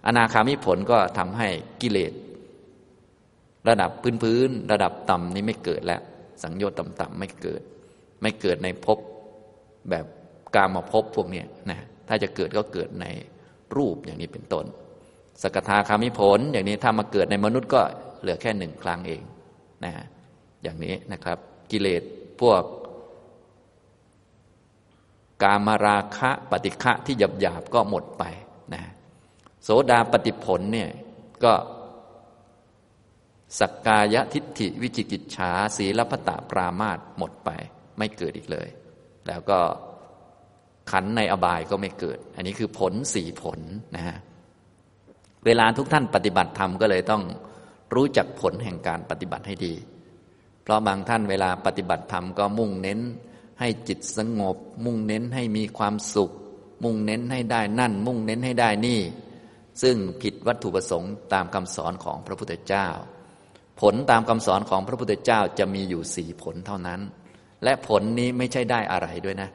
[0.06, 1.48] อนาคามิผลก็ทำให้
[1.82, 2.12] กิเลส
[3.70, 3.92] ระดับ
[4.24, 6.02] พื้นๆระดับต่ำนี้ไม่เกิดแล้ว
[6.44, 7.62] สังโยชน์ต่ำๆไม่เกิด
[8.22, 8.98] ไม่เกิดในภพ
[9.90, 10.06] แบบ
[10.56, 13.06] กามาภพพวกนี้นะถ้าจะเกิดก็เกิดใน
[13.76, 14.66] รูปอย่างนี้เป็นต้น
[15.42, 17.82] สกทาคามิผล อย่างนี้ถ้ามาเกิดในมนุษย์ก็
[18.22, 19.22] เหลือแค่หนึ่งครั้งเอง
[19.84, 19.92] นะ
[20.64, 21.38] อย่างนี้นะครับ
[21.72, 22.04] กิเลส
[22.42, 22.64] พวก
[25.44, 28.24] กามราคะปฏิฆะที่หยาบหยาบก็หมดไป
[28.74, 28.82] นะ
[29.64, 30.90] โสดาปฏิผลเนี่ย
[31.44, 31.54] ก็
[33.60, 37.50] สักกายทิฏฐิวิจิกิจฉาศีลพตะปรามาตหมดไป
[37.98, 38.68] ไม่เกิดอีกเลย
[39.28, 39.60] แล้วก็
[40.92, 43.60] ขันในอบายก็ไม่เกิด อันนี้คือผลสี่ผล
[43.96, 44.18] นะฮะ
[45.46, 47.24] เวลาทุกท่านปฏิบัติธรรมก็เลยต้อง
[47.96, 49.74] รู้จักผลแห่งการปฏิบัติให้ดี
[50.64, 53.00] เพราะบางท่านเวลาปฏิบัติธรรมก็มุ่งเน้น
[53.60, 56.32] ให้จิตสงบ มุ่งเน้นให้มีความสุข
[56.84, 59.00] มุ่งเน้นให้ได้นั่น มุ่งเน้นให้ได้นี่
[59.82, 62.88] ซึ่งผิดวัตถุประสงค์ตามคำสอนของพระพุทธเจ้า
[63.82, 67.00] ผลตามคำสอนของพระพุทธเจ้าจะมีอยู่สี่ผลเท่านั้น
[67.64, 69.50] และผลนี้ไม่ใช่ได้อะไรด้วยนะ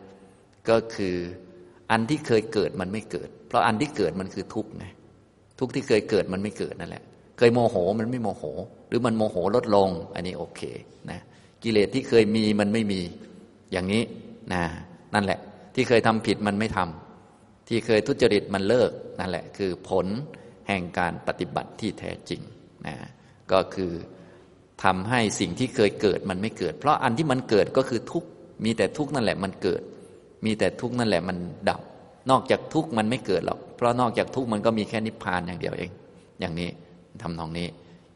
[0.68, 1.16] ก็คือ
[1.90, 4.86] อันที่เคยเกิดมันไม่เกิด เพราะอันที่เกิดมันคือทุกข์ไง
[5.58, 7.04] ทุกข์ที่เคยเกิดมันไม่เกิดนั่นแหละ
[7.38, 8.42] เคยโมโหมันไม่โมโห
[8.88, 10.62] หรือมันโมโหลดลง อันนี้โอเค
[11.10, 11.20] นะ
[11.62, 13.00] กิเลสที่เคยมีมันไม่มี
[13.72, 14.02] อย่างนี้
[14.52, 14.62] นะ
[15.14, 15.38] นั่นแหละ
[15.74, 20.06] ที่เคยทำผิดมันไม่ทำที่เคยทุจริตมันเลิกนั่นแหละ คือผล
[20.68, 22.40] แห่งการปฏิบัติที่แท้จริง
[22.86, 22.94] นะ
[23.52, 23.92] ก็คือ
[24.84, 28.24] ทำให้สิ่งที่เคยเกิดมันไม่เกิด เพราะอันที่มันเกิดก็คือทุก
[28.64, 29.82] มีแต่ทุกนั่นแหละมันเกิด
[30.44, 31.36] มีแต่ทุกนั่นแหละมัน
[31.68, 31.80] ดับ
[32.30, 35.90] นอกจากทุกมันไม่เกิดหรอก เพราะนอกจากทุกมันก็มีแค่นิพพานอย่างเดียวเอง
[36.40, 36.70] อย่างนี้
[37.22, 37.66] ทำนองนี้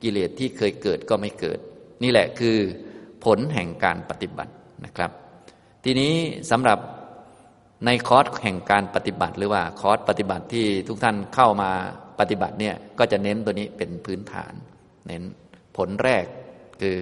[0.03, 1.59] กิเลสที่เคยเกิดก็ไม่เกิด
[2.03, 2.57] นี่แหละคือ
[3.25, 4.53] ผลแห่งการปฏิบัติ
[4.85, 5.11] นะครับ
[5.85, 6.12] ทีนี้
[6.51, 6.79] สำหรับ
[7.87, 11.70] ในคอร์สแห่งการปฏิบัติ หรือว่าคอร์สปฏิบัติที่ทุกท่านเข้ามา
[12.20, 14.53] ปฏิบัติเนี่ยก็จะเน้นตัวนี้เป็นพื้นฐาน
[15.07, 15.23] เน้น
[15.77, 16.25] ผลแรก
[16.81, 16.97] คือ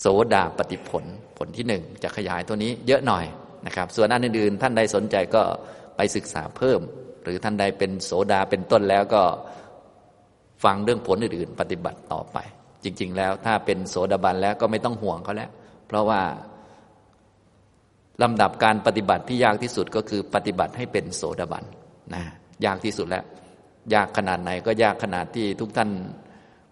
[0.00, 1.04] โสดาปฏิผล
[1.38, 3.24] ผลที่หนึ่งจะขยายตัวนี้เยอะหน่อย
[3.66, 5.42] นะครับ ส่วนอันอื่นๆท่านใดสนใจก็
[5.96, 6.80] ไปศึกษาเพิ่ม
[7.22, 9.22] หรือท่านใดเป็นโสดาเป็นต้นแล้วก็
[10.64, 12.38] ฟังเรื่องผลอื่นๆ ปฏิบัติต่อไป
[12.84, 15.50] จริง ๆ แล้วถ้าเป็นโสดาบันแล้วก็ไม่ต้องห่วงเขาแล้ว
[15.86, 16.20] เพราะว่า
[18.22, 21.64] ลำดับการปฏิบัติที่ยากที่สุดก็คือปฏิบัติให้เป็นโสดาบัน
[22.14, 22.22] นะ
[22.64, 23.24] ยากที่สุดแล้ว
[23.94, 25.90] ยากขนาดไหนก็ยากขนาดที่ทุกท่าน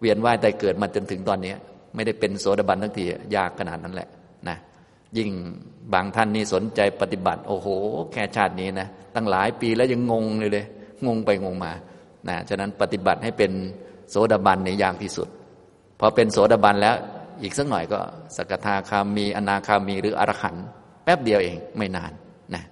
[0.01, 1.53] เวียนว่ายแต่เกิดมาจนถึงตอนนี้
[1.95, 3.03] ไม่ได้เป็นโสดาบันทั้งที
[3.35, 4.09] ยากขนาดนั้นแหละ
[4.47, 4.57] นะ
[5.17, 5.29] ยิ่ง
[5.93, 7.67] บางท่านนี่สนใจปฏิบัติ โอ้โห
[8.11, 10.65] แค่ชาตินี้นะตั้งหลายปีแล้วยังงงเลยเลย
[11.07, 11.71] งงไปงงมา
[12.29, 13.51] นะฉะนั้นปฏิบัติให้เป็น
[14.09, 15.27] โสดาบันเนี่ยยากที่สุด
[15.99, 16.95] พอเป็นโสดาบันแล้ว
[17.41, 17.99] อีกสักหน่อยก็
[18.35, 20.65] สกทาคามีอนาคามีหรืออรหันต์
[21.03, 22.11] แป๊บเดียวเองไม่นาน
[22.53, 22.63] นะ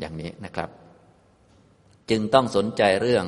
[0.00, 0.68] อย่างนี้นะครับ
[2.10, 3.24] จึงต้องสนใจเรื่อง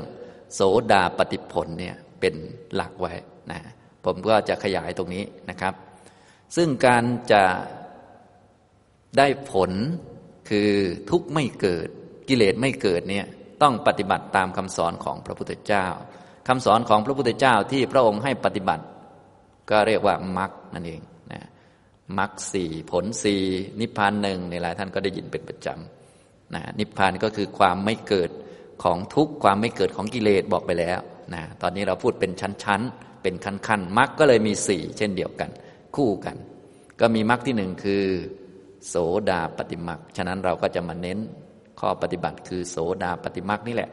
[0.55, 0.61] โส
[0.93, 2.35] ดาปฏิผลเนี่ยเป็น
[2.75, 3.13] หลักไว้
[3.51, 3.61] นะ
[4.05, 5.75] ผมก็จะขยายตรงนี้นะครับ
[6.57, 7.45] ซึ่งการจะ
[9.19, 9.71] ได้ผล
[10.51, 10.71] คือ
[11.11, 11.89] ทุกข์ไม่เกิด
[12.29, 13.27] กิเลสไม่เกิดเนี่ย
[13.63, 15.87] ต้องปฏิบัติตามคำสอนของพระพุทธเจ้า
[16.49, 18.85] คำสอนของพระพุทธเจ้าที่พระองค์ให้ปฏิบัติ
[19.71, 21.01] ก็เรียกว่ามรรคนั่นเอง
[21.33, 21.43] นะ
[22.19, 23.43] มรรคสี่ผลสี่
[23.81, 28.31] นิพพานหนึ่งในหลายท่านก็ได้ยินเป็นประจำนะนิพพานก็คือความไม่เกิด
[28.83, 31.01] ของทุกข์ความไม่เกิดของกิเลสบอกไปแล้ว
[31.35, 35.51] นะตอนนี้เราพูดเป็นชั้นๆ เป็นขั้นๆมรรคก็เลยมีสี่เช่นเดียวกัน
[35.97, 36.37] คู่กัน
[37.01, 38.05] ก็มีมรรคที่หนึ่งคือ
[38.89, 38.95] โส
[39.31, 41.19] ดาปฏิมรรคฉะนั้นเราก็จะมาเน้น
[41.81, 43.91] ข้อปฏิบัติคือโสดาปฏิมรรคนี่แหละ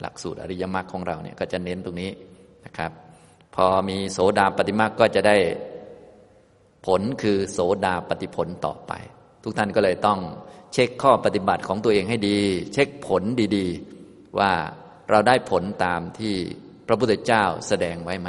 [0.00, 2.10] หลักสูตรอริยมรรคของเราเนี่ยก็จะเน้นตรงนี้
[2.64, 2.90] นะครับ
[3.54, 5.36] พอมีโสดาปฏิมรรคก็จะได้
[6.86, 8.92] ผลคือโสดาปฏิผลต่อไป
[9.42, 10.18] ทุกท่านก็เลยต้อง
[10.72, 12.38] เช็คข้อปฏิบัติของตัวเองให้ดี
[12.72, 13.22] เช็คผล
[13.56, 14.52] ดีๆ ว่า
[15.10, 16.36] เราได้ผลตามที่
[16.88, 18.28] พระพุทธเจ้าแสดงไว้ไหม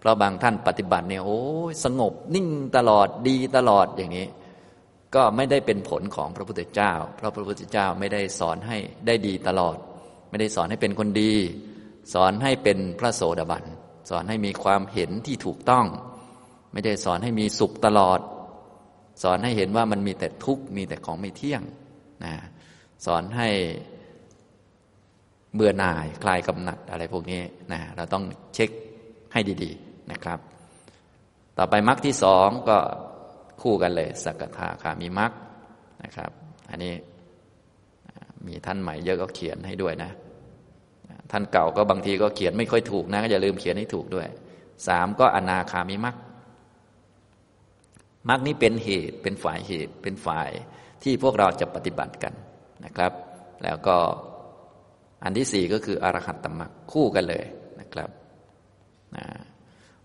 [0.00, 1.40] เพราะบางท่านปฏิบัติเนี่ยโอ้
[1.84, 4.26] สงบนิ่งตลอดดีตลอดอย่างนี้
[5.14, 9.76] ก็ไม่ได้เป็นผลของพระพุทธเจ้า เพราะพระพุทธเจ้าไม่ได้สอนให้ได้ดีตลอด
[10.30, 11.34] ไม่ได้สอนให้เป็นคนดี
[12.14, 13.64] สอนให้เป็นพระโสดาบัน
[14.10, 15.86] สอนให้มีความเห็นที่ถูกต้อง
[16.72, 18.20] ไม่ได้สอนให้มีสุขตลอด
[19.22, 21.62] สอนให้เห็นว่ามันมีแต่ทุกข์มีแต่ของไม่เที่ยง
[22.24, 22.34] นะ
[23.06, 23.48] สอนให้
[25.54, 27.40] เบื่อหน่ายคลายกำหนัดอะไรพวกนี้
[27.72, 28.70] นะเราต้องเช็ค
[29.32, 30.38] ให้ดีๆนะครับ
[31.58, 32.78] ต่อไปมรรคที่สองก็
[33.62, 35.32] คู่กันเลยสักทาคามีมรรค
[36.04, 36.30] นะครับ
[36.70, 36.94] อันนี้
[38.46, 40.10] มีท่านใหม่เยอะก็เขียนให้ด้วยนะ
[41.30, 44.28] ท่านเก่าก็บางทีก็เขียนไม่ค่อยถูกนะก็อย่าลืมเขียนให้ถูกด้วย
[44.88, 46.16] สามก็อนาคามิมรรค
[48.28, 50.50] มรรคนี้เป็นเหตุเป็นฝ่ายเหตุเป็นฝ่าย
[51.02, 52.34] ที่พวกเราจะปฏิบัติกัน
[52.84, 53.12] นะครับ
[53.64, 53.96] แล้วก็
[55.24, 57.44] อันที่สี่ก็คืออรหัตตมรรคคู่กันเลย
[57.80, 58.10] นะครับ
[59.16, 59.26] นะ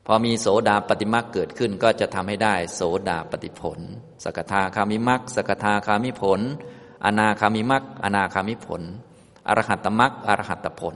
[0.05, 3.79] พอมีโสดาปฏิมรรคเกิดขึ้นก็จะทำให้ได้ โสดาปฏิผล
[4.23, 6.41] สกทาคามิมรรคสกทาคามิผล
[7.05, 8.81] อนาคามิมรรคอนาคามิผล
[9.47, 10.95] อรหัตตมรรคอรหัตตผล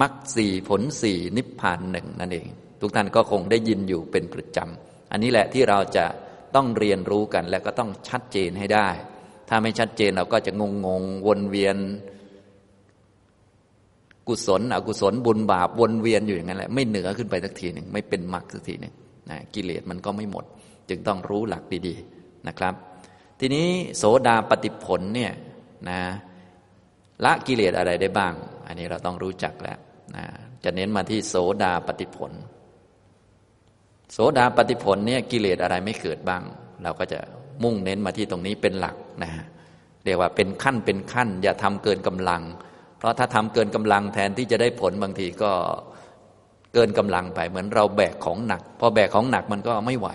[0.00, 2.48] มรรคสี่ผลสี่นิพพานหนึ่งนั่นเอง
[2.80, 6.06] ทุกท่านก็คงได้ยินอยู่เป็นประจำ อันนี้แหละที่เราจะ
[6.54, 8.88] ต้องเรียนรู้กันและก็ต้องชัดเจนให้ได้
[9.48, 11.76] ถ้าไม่ชัดเจนเราก็จะงงงวนเวียน
[14.28, 18.94] กุศล อกุศลบุญบาปวนเวียนอยู่อย่างนั้นแหละไม่เหนือขึ้นไปสักทีหนึ่งไม่เป็นมรรคสักทีหนึ่ง
[19.30, 20.44] นะกิเลสมันก็ไม่หมด
[20.88, 22.74] จึงต้องรู้หลักดีๆนะครับ
[23.40, 25.32] ทีนี้โสดาปฏิผลเนี่ย
[25.88, 26.00] นะ
[27.24, 28.34] ละกิเลสอะไรได้บ้าง
[28.66, 29.78] อันนี้เราต้องรู้จักแล้ว
[30.16, 30.24] นะ
[30.64, 32.32] จะเน้นมาที่โสดาปฏิผล
[34.12, 36.42] โสดาปฏิผลเนี่ยกิเลสอะไรไม่เกิดบ้าง
[36.82, 37.18] เราก็จะ
[37.62, 39.30] มุ่งเน้นมาที่ตรงนี้เป็นหลักนะ
[40.04, 42.42] เรียกว่าเป็นขั้นเป็นขั้น อย่าทำเกินกำลัง
[42.98, 45.52] เพราะถ้าทำเกินกำลังแทนที่จะได้ผลบางทีก็
[46.74, 50.08] เกินกำลังไป เหมือนเราแบกของหนัก พอแบกของหนักมันก็ไม่ไหว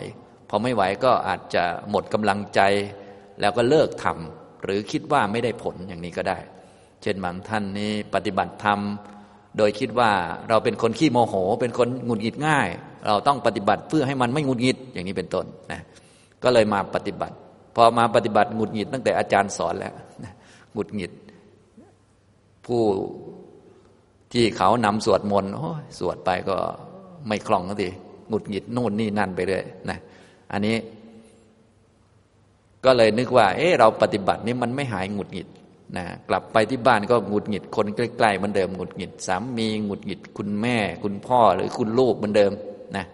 [0.49, 2.61] พอไม่ไหวก็อาจจะหมดกำลังใจ
[3.41, 6.37] แล้วก็เลิกทำหรือคิดว่าไม่ได้ผลอย่างนี้ก็ได้
[7.01, 8.79] เช่นบางท่านนี้ปฏิบัติธรรม
[9.57, 10.11] โดยคิดว่า
[10.49, 12.67] เราเป็นคนขี้โมโห เป็นคนหงุดหงิดง่าย
[13.07, 15.81] เราต้องปฏิบัติเพื่อให้มันไม่หงุดหงิดอย่างนี้เป็นต้นนะ
[16.43, 17.35] ก็เลยมาปฏิบัติ
[17.75, 19.93] พอมาปฏิบัติหงุดหงิดตั้งแต่อาจารย์สอนแล้ว
[20.73, 21.11] หงุดหงิด
[22.67, 22.84] ผู้
[24.34, 25.52] ที่เขานำสวดมนต์
[26.00, 26.58] สวดไปก็
[27.28, 27.88] ไม่คล่องที
[28.30, 29.97] หงุดหงิดโน่นนี่นั่นไปเรื่อยนะ
[30.52, 30.76] อันนี้
[32.86, 35.47] ก็เลยนึกว่า เออเราปฏิบัตินี่มันไม่หายหงุดหงิด
[35.97, 42.52] นะกลับไปที่บ้านก็หงุดหงิดคนใกล้ๆเหมือนเดิมหงุดหงิดสามีหงุดหงิดคุณแม่ คุณพ่อหรือคุณลูกเหมือนเดิม
[42.95, 43.06] นะ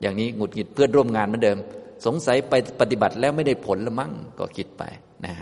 [0.00, 1.58] อย่างนี้หงุดหงิดเพื่อนร่วมงานเหมือนเดิม
[2.06, 4.82] สงสัยไปปฏิบัติแล้วไม่ได้ผลละมั้งก็คิดไป
[5.24, 5.32] นะ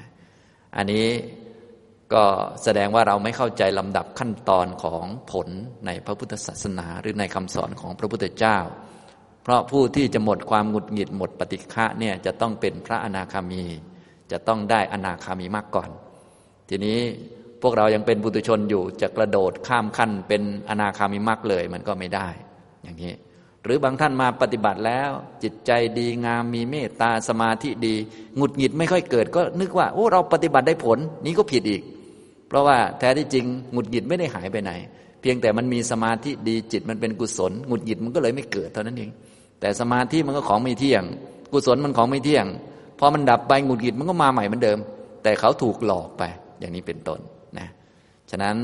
[0.77, 1.07] อันนี้
[2.15, 2.25] ก็
[2.65, 5.49] แสดงว่าเราไม่เข้าใจลำดับขั้นตอนของผล
[5.87, 8.59] ในพระพุทธศาสนา หรือในคำสอนของพระพุทธเจ้า
[9.43, 13.65] เพราะผู้ที่จะหมดความหงุดหงิดหมดปฏิฆะเนี่ยจะต้องเป็นพระอนาคามี
[14.33, 15.91] จะต้องได้อนาคามีมากก่อน
[16.69, 16.99] ทีนี้
[17.63, 22.29] พวกเรายังเป็นบุตุชนอยู่จะกระโดดข้ามขั้นเป็นอนาคามิมักเลยมันก็ไม่ได้
[22.83, 23.13] อย่างนี้
[23.65, 25.11] หรือบางท่านมาปฏิบัติแล้ว
[25.43, 27.95] จิตใจดีงามมีเมตตาสมาธิดี
[28.37, 31.83] หงุดหงิดไม่ค่อยเกิด ก็นึกว่าโอ้เราปฏิบัติได้ผลนี้ก็ผิดอีก
[32.51, 34.73] เพราะว่าแท้ที่จริงหงุดหงิดไม่ได้หายไปไหน
[35.21, 39.11] เพียงแต่มันมีสมาธิดีจิตมันเป็นกุศลหงุดหงิดมันก็เลยไม่เกิดเท่านั้นเอง
[39.61, 41.03] แต่สมาธิมันก็ของไม่เที่ยง
[41.53, 42.47] กุศลมันของไม่เที่ยง
[42.99, 44.79] พอมันดับไปหงุดหงิดมันก็มาใหม่เหมือนเดิม
[45.23, 46.23] แต่เขาถูกหลอกไป
[46.61, 47.21] อย่างนี้เป็นต้น
[47.59, 47.69] นะ
[48.31, 48.57] ฉะนั้น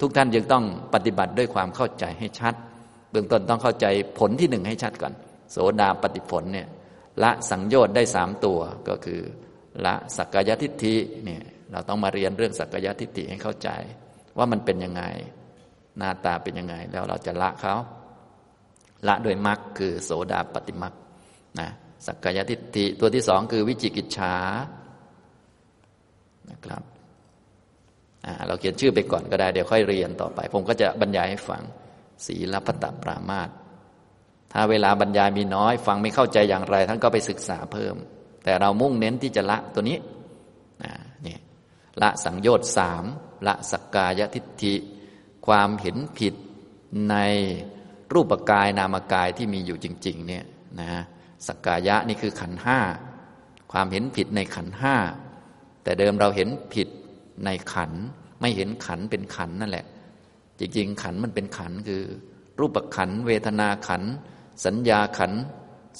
[0.00, 2.54] ทุกท่านจึงต้องปฏิบัติด้วยความเข้าใจให้ชัด
[3.10, 3.86] เบื้องต้นต้องเข้าใจ
[4.18, 5.12] ผลที่หนึ่งให้ชัดก่อน
[5.52, 6.68] โสดาปฏิผลเนี่ย
[7.22, 9.20] ละสังโยชน์ได้สามตัวก็คือ
[9.84, 13.68] ละสักกายทิฏฐิเนี่ย เราต้องมาเรียนเรื่องสักกายทิฏฐิให้เข้าใจ
[14.38, 15.02] ว่ามันเป็นยังไง
[15.98, 17.74] หน้าตาเป็นยังไง แล้วเราจะละเขา
[19.08, 20.94] ละโดยมรรคคือโสดาปฏิมรรค
[21.60, 21.68] นะ
[22.06, 24.34] สักกายทิฏฐิตัวที่สองคือวิจิกิจฉา
[26.50, 26.82] นะครับ
[28.46, 31.62] เราเขียนชื่อไปก่อนก็ได้ เดี๋ยวค่อยเรียนต่อไป ผมก็จะบรรยายให้ฟัง
[32.26, 33.48] ศีลพัตตปรามาต
[34.52, 37.94] ถ้าเวลาบรรยายมีน้อย ฟังไม่เข้าใจอย่างไร ท่านก็ไปศึกษาเพิ่ม
[38.44, 39.98] แต่เรามุ่งเน้นที่จะละตัวนี้
[42.02, 43.04] ละสังโยชน์สาม
[43.46, 44.74] ละสักกายทิฏฐิ
[45.46, 46.34] ความเห็นผิด
[47.10, 47.16] ใน
[48.12, 50.44] รูปกายนามกายที่มีอยู่จริง ๆ เนี่ย
[50.80, 51.02] นะ
[51.46, 52.78] สักกายะนี่คือขันห้า
[53.72, 54.96] ความเห็นผิดในขันห้า
[55.82, 56.88] แต่เดิมเราเห็นผิด
[57.44, 57.92] ในขัน
[58.40, 59.86] ไม่เห็นขันเป็นขันนั่นแหละ
[60.58, 62.02] จริง ๆ ขันมันเป็นขันคือ
[62.58, 64.02] รูปขัน เวทนาขัน
[64.64, 65.32] สัญญาขัน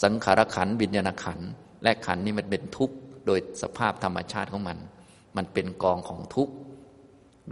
[0.03, 1.41] สังขารขันบิญญาณขัน
[1.83, 4.79] และขันนี่มันเป็นทุกข์โดยสภาพธรรมชาติของมัน
[5.37, 6.55] มันเป็นกองของทุกข์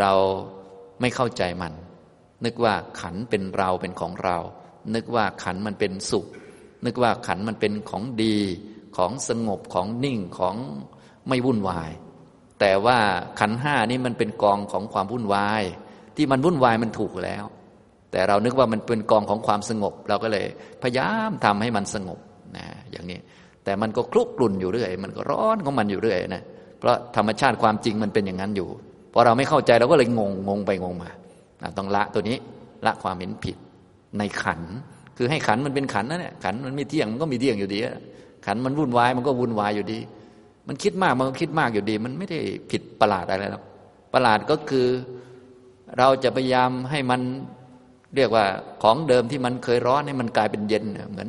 [0.00, 0.12] เรา
[1.00, 1.72] ไม่เข้าใจมัน
[2.44, 4.38] นึกว่าขันเป็นเราเป็นของเรา
[4.94, 6.26] นึกว่าขันมันเป็นสุข
[6.86, 8.36] นึกว่าขันมันเป็นของดี
[8.96, 10.56] ของสงบของนิ่งของ
[11.28, 11.90] ไม่วุ่นวาย
[12.60, 12.98] แต่ว่า
[13.40, 15.62] ขันห้านี่มันเป็นกองของความวุ่นวาย
[16.16, 17.44] ที่มันวุ่นวายมันถูกแล้ว
[18.12, 20.46] แต่เรานึกว่ามันเป็นกองของความสงบ เราก็เลย
[20.82, 22.18] พยายามทำให้มันสงบ
[22.56, 23.18] นะอย่างนี้
[23.64, 26.42] แต่มันก็คลุกกลุ่นอยู่เรื่อย มันก็ร้อนของมันอยู่เรื่อยนะ
[26.80, 28.68] เพราะธรรมชาติความจริงมันเป็นอย่างนั้นอยู่
[29.12, 31.10] พอเราไม่เข้าใจเราก็เลยงงงงไปงงมา
[31.78, 32.36] ต้องละตัวนี้
[32.86, 33.56] ละความเห็นผิด
[34.18, 34.60] ในขัน
[35.16, 37.78] คือให้ขันมันเป็นขันนั่นแหละขันมันไม่เที่ยงมันก็มีเที่ยงอยู่ดี
[38.46, 39.98] ขันมันวุ่นวายมันก็วุ่นวายอยู่ดี
[40.68, 42.38] มันคิดมากมันก็คิดมากอยู่ดี มันไม่ได้
[42.70, 43.62] ผิดประหลาดอะไรหรอก
[44.14, 44.88] ประหลาดก็คือ
[45.98, 47.20] เราจะพยายามให้มัน
[48.16, 48.44] เรียกว่า
[48.82, 51.28] ของเดิมที่มันเคยร้อนให้มันกลายเป็นเย็นเหมือน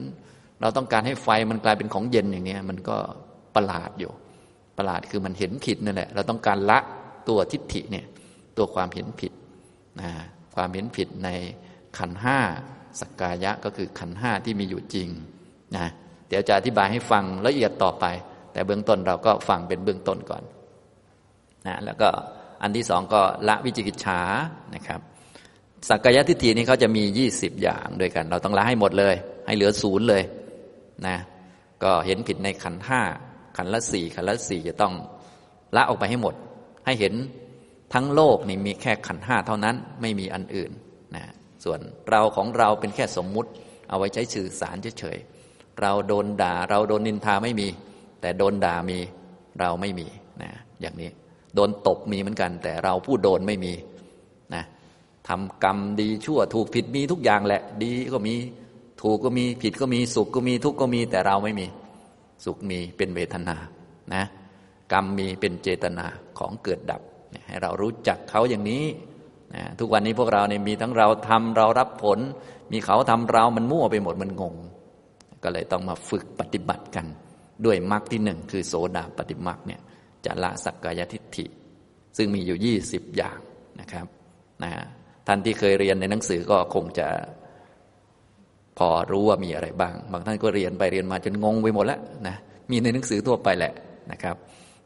[0.62, 2.98] เราต้องการให้ไฟมันกลายเป็นของเย็นอย่างนี้มันก็
[3.56, 4.12] ประหลาดอยู่
[4.82, 6.80] ประหลาดคือมันเห็นผิดนั่นแหละ เราต้องการละ
[7.30, 8.06] ตัวทิฏฐิเนี่ย
[8.58, 9.32] ตัวความเห็นผิด
[10.02, 10.10] นะ
[10.56, 11.30] ความเห็นผิดใน
[11.98, 12.40] ขันห้า
[13.00, 15.10] สักกายะก็คือขันห้าที่มีอยู่จริง
[15.76, 15.88] นะ
[16.28, 18.06] เดี๋ยวจะอธิบายให้ฟังละเอียดต่อไป
[18.52, 20.44] แต่เบื้องต้นเราก็ฟังเป็นเบื้องต้นก่อน
[21.68, 22.10] นะแล้วก็
[22.62, 24.20] อันที่สองก็ละวิจิกิจฉา
[24.76, 25.00] นะครับ
[25.90, 29.16] สักกายทิฏฐินี้เขาจะมียี่สิบอย่างด้วยกัน เราต้องละให้หมดเลย
[29.46, 30.24] ให้เหลือศูนย์เลย
[31.08, 31.18] นะ
[31.84, 33.02] ก็เห็นผิดในขันห้า
[33.62, 34.94] ขันละสี่ขันละสี่จะต้อง
[35.76, 36.36] ละออกไปให้หมด
[36.86, 37.14] ให้เห็น
[37.94, 40.72] ทั้งโลกนี่มีแค่ขันห้าเท่านั้นไม่มีอันอื่น
[41.16, 41.24] นะ
[41.64, 43.50] ส่วนเราของเราเป็นแค่สมมุติ
[43.90, 47.68] เอาไว้ใช้สื่อสารเฉยๆเราโดนด่าเราโดนนินทาไม่มี
[48.22, 49.00] แต่โดนด่ามี
[49.60, 50.08] เราไม่มี
[50.42, 51.10] นะอย่างนี้
[51.56, 53.74] โดนตบมีเหมือนกัน แต่เราผู้โดนไม่มี
[54.54, 54.64] นะ
[55.28, 58.36] ทำกรรมดีชั่วถูกผิดมีทุกอย่างแหละ ดีก็มี
[59.02, 61.68] ถูกก็มีผิดก็มีสุขก็มีทุกข์ก็มีแต่เราไม่มี
[62.46, 63.56] สุขมีเป็นเวทนา
[64.14, 64.24] นะ
[64.92, 66.06] กรรมมีเป็นเจตนา
[66.40, 67.02] ของเกิดดับ
[67.48, 68.84] ให้เรารู้จักเขาอย่างนี้
[69.56, 72.20] นะทุกวันนี้พวกเราเนี่ยมีทั้งเราทำเรารับผล
[72.72, 74.56] มีเขาทำเรามันมั่วไปหมดมันงง
[75.44, 77.06] ก็เลยต้องมาฝึกปฏิบัติกัน
[77.66, 79.82] ด้วยมรรคที่หนึ่งคือโสดาปฏิมรรคเนี่ย
[80.26, 81.46] จะละสักกายทิฏฐิ
[82.18, 83.40] ซึ่งมีอยู่ยี่สิบอย่าง
[83.80, 84.06] นะครับ
[84.64, 84.72] นะ
[85.28, 87.08] ท่านที่เคยเรียนในหนังสือก็คงจะ
[88.82, 92.36] พอรู้ว่ามีอะไรบ้าง บางท่านก็เรียนไปเรียนมาจนงงไปหมดแล้วนะ
[92.70, 93.74] มีในหนังสือทั่วไปแหละ
[94.12, 94.36] นะครับ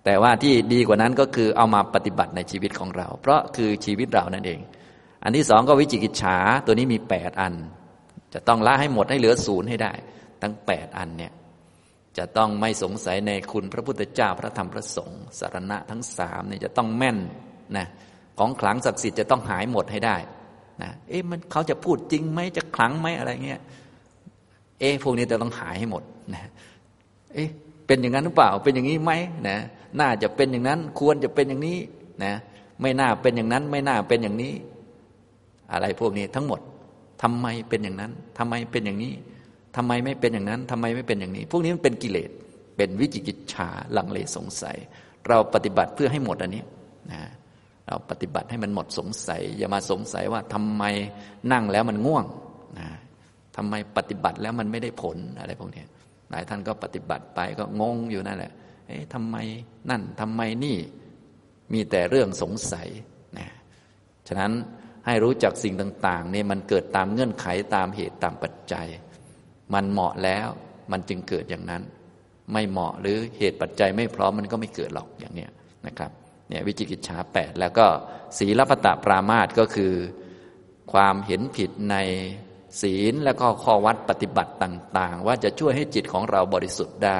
[0.05, 4.59] แต่ว่าที่ดีกว่านั้นก็คือเอามาปฏิบัติในชีวิตของเรา เพราะคือชีวิตเรานั่นเอง
[5.23, 7.53] อันที่สองก็วิจิกิจฉาตัวนี้มีแปดอัน
[8.33, 9.93] จะต้องละให้หมดให้เหลือศูนย์ให้ได้
[10.41, 11.31] ทั้งแปดอันเนี่ย
[12.17, 17.17] จะต้องไม่สงสัยในคุณพระพุทธเจ้าพระธรรมพระสงฆ์สารณะทั้งสามเนี่ยจะต้องแม่น
[17.77, 17.87] นะ
[18.39, 20.17] ของขลังศักดิ์สิทธิ์จะต้องหายหมดให้ได้
[20.83, 23.61] นะเอ๊ะมันเขาจะพูดจริงไหมจะขลังไหมอะไรเงี้ย
[24.79, 26.41] เอ๊ะพวกนี้จะต้องหายให้หมดนะ
[27.33, 27.49] เอ๊ะ
[27.87, 29.11] เป็นอย่างนั้นหรือเปล่า เป็นอย่างนี้ไหม
[29.49, 29.57] นะ
[29.99, 31.77] น่าจะเป็นอย่างนั้น ควรจะเป็นอย่างนี้
[32.23, 32.33] นะ
[32.81, 34.53] ไม่น่าเป็นอย่างนั้น ไม่น่าเป็นอย่างนี้
[35.71, 36.59] อะไรพวกนี้ทั้งหมด
[37.21, 39.13] ทำไมเป็นอย่างนั้นทำไมเป็นอย่างนี้
[39.75, 42.29] ทำไมไม่เป็นอย่างนั้นทำไมไม่เป็นอย่างนี้ พวกนี้มันเป็นกิเลส
[42.77, 44.77] เป็นวิจิกิจฉาลังเลสงสัย
[45.27, 46.63] เราปฏิบัติเพื่อให้หมดอันนี้
[47.11, 47.21] นะ
[47.87, 50.83] เราปฏิบัติให้มันหมดสงสัย อย่ามาสงสัยว่าทำไม
[51.51, 52.25] นั่งแล้วมันง่วง
[53.55, 55.83] ทำไมปฏิบัติแล้วมันไม่ได้ผลอะไรพวกนี้
[56.29, 58.51] หลายท่านก็ปฏิบัติไปก็งงอยู่นั่นแหละ
[58.87, 59.35] เอ๊ะทำไม
[59.89, 60.77] นั่นทำไมนี่
[61.73, 62.87] มีแต่เรื่องสงสัย
[63.37, 63.47] นะ
[64.27, 64.51] ฉะนั้น
[65.05, 68.87] ให้รู้จักสิ่งต่างๆนี่มันเกิดตามเงื่อนไขตามเหตุตามปัจจัย
[69.73, 70.47] มันเหมาะแล้ว
[70.91, 71.83] มันจึงเกิดอย่างนั้น
[72.53, 75.51] ไม่เหมาะหรือเหตุปัจจัยไม่พร้อมมันก็ไม่เกิดหรอกอย่างเนี้ย
[75.87, 76.11] นะครับ
[76.49, 77.85] เนี่ยวิจิกิจฉาแปดแล้วก็
[78.37, 79.93] ศีลปตะปรามาตก็คือ
[80.93, 81.95] ความเห็นผิดใน
[82.81, 87.19] ศีลแล้วก็ข้อวัดปฏิบัติต่าง ๆ ว่าจะช่วยให้จิตของเราบริสุทธิ์ได้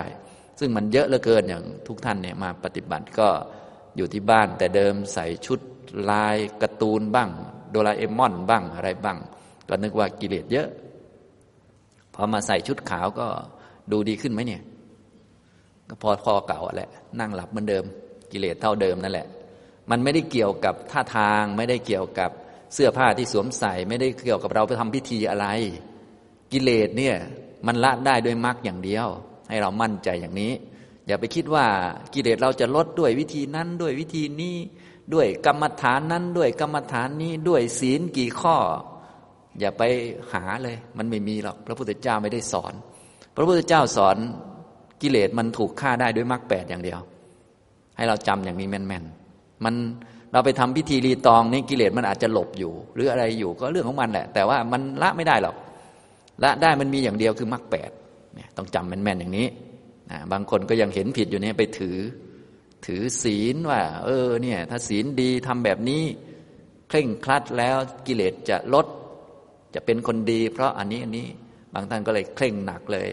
[0.60, 3.28] ซึ่งมันเยอะเหลือเกินอย่างทุกท่านเนี่ยมาปฏิบัติก็
[3.98, 5.60] อยู่ที่บ้านแต่เดิมใส่ชุด
[6.10, 7.30] ลายการ์ตูนบ้าง
[7.72, 9.18] โดราเอมอนบ้างอะไรบ้าง
[9.70, 10.68] ก็นึกว่ากิเลสเยอะ
[12.14, 13.28] พอมาใส่ชุดขาวก็
[13.92, 14.62] ดูดีขึ้นไหมเนี่ย
[15.90, 16.90] ก็พอพอเก่าแหละ
[17.20, 17.84] นั่งหลับเหมือนเดิม
[18.32, 19.28] กิเลสเท่าเดิมนั่นแหละ
[19.90, 22.32] มันไม่ได้เกี่ยวกับท่าทางไม่ได้เกี่ยวกับ
[22.76, 25.48] เสื้อผ้าที่สวมใส่ไม่ได้เกี่ยวกับเราไปทำพิธีอะไร
[26.52, 27.16] กิเลสเนี่ย
[27.68, 29.08] มันละได้ด้วยมรรคอย่างเดียว
[29.50, 30.54] ให้เรามั่นใจอย่างนี้
[31.08, 31.66] อย่าไปคิดว่า
[32.14, 34.56] กิเลสเราจะลดด้วยวิธีนั้นด้วยวิธีนี้
[35.14, 38.58] ด้วยกรรมฐานนั้นด้วยกรรมฐานนี้ด้วยศีลกี่ข้อ
[39.60, 39.84] อย่าไป
[40.34, 42.74] หาเลย มันไม่มีหรอกพระพุทธเจ้าไม่ได้สอน
[43.36, 44.18] พระพุทธเจ้าสอน
[45.02, 47.00] กิเลสมันถูกฆ่าได้ด้วยมรรคแปดอย่างเดียว
[47.98, 49.76] ให้เราจำอย่างนี้แม่นๆมัน
[50.36, 55.56] เราไปทำพิธีรีตองนี่กิเลสมันอาจจะหลบอยู่ หรืออะไรอยู่ก็เรื่องของมันแหละ แต่ว่ามันละไม่ได้หรอก
[56.44, 57.92] ละได้มันมีอย่างเดียวคือมรรคแปด
[58.36, 59.48] เนี่ยต้องจำแม่นๆอย่างนี้
[60.12, 61.98] นะบางคนก็ยังเห็นผิดอยู่เนี่ยไปถือ
[62.86, 66.04] ถือศีลว่า เออเนี่ยถ้าศีลดีทำแบบนี้
[66.90, 68.88] เคร่งครัดแล้วกิเลสจะลด
[69.76, 71.28] จะเป็นคนดี เพราะอันนี้อันนี้
[71.74, 73.10] บางท่านก็เลยเคร่งหนักเลย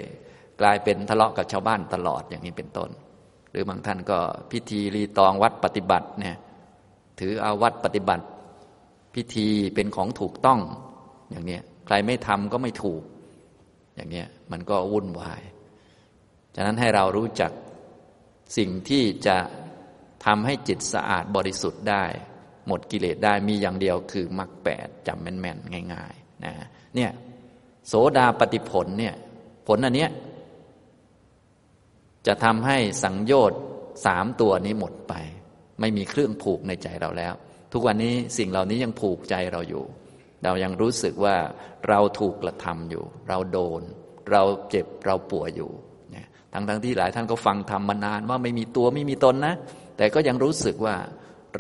[0.61, 2.91] กลายเป็นทะเลาะกับชาวบ้านตลอดอย่างนี้เป็นต้น
[3.51, 4.19] หรือบางท่านก็
[4.51, 6.37] พิธีรีตองวัดปฏิบัติเนี่ย
[7.23, 8.25] ถือเอาวัดปฏิบัติ
[9.15, 10.61] พิธีเป็นของถูกต้อง
[11.31, 13.03] อย่างนี้ใครไม่ทำก็ไม่ถูก
[13.97, 15.43] อย่างเงี้ยมันก็วุ่นวาย
[16.55, 17.51] ฉะนั้นให้เรารู้จัก
[18.57, 19.37] สิ่งที่จะ
[20.25, 22.05] ทำให้จิตสะอาดบริสุทธิ์ได้
[22.67, 26.53] หมดกิเลสได้มีอย่างเดียวคือมรรคแปดจำแม่นๆง่ายๆนะ
[26.95, 27.11] เนี่ย
[27.87, 29.15] โสดาปฏิผลเนี่ย
[29.67, 30.11] ผลอันเนี้ย
[32.27, 33.61] จะทำให้สังโยชน์
[34.07, 35.15] สามตัวนี้หมดไป
[35.83, 37.35] ไม่มีเครื่องผูกในใจเราแล้ว
[37.73, 39.85] ทุกวันนี้สิ่งเหล่านี้ยังผูกใจเราอยู่
[40.45, 41.37] เรายังรู้สึกว่า
[41.89, 43.83] เราถูกกระทำอยู่ เราโดน
[44.31, 45.71] เราเจ็บเราป่วยอยู่
[46.55, 49.55] ทั้งทั้งที่หลายท่านก็ฟังธรรมมานานว่าไม่มีตัวไม่มีตนนะ
[49.97, 50.97] แต่ก็ยังรู้สึกว่า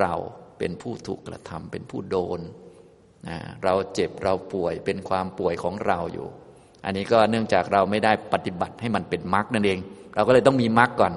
[0.01, 0.14] เรา
[0.59, 2.40] เป็นผู้ถูกกระทำเป็นผู้โดน
[3.28, 6.28] นะเราเจ็บเราป่วยเป็นความป่วยของเราอยู่
[6.84, 9.78] อันนี้ก็เนื่องจากเราไม่ได้ปฏิบัติให้มันเป็นมรรคนั่นเอง
[10.14, 11.12] เราก็เลยต้องมีมรรคก่อน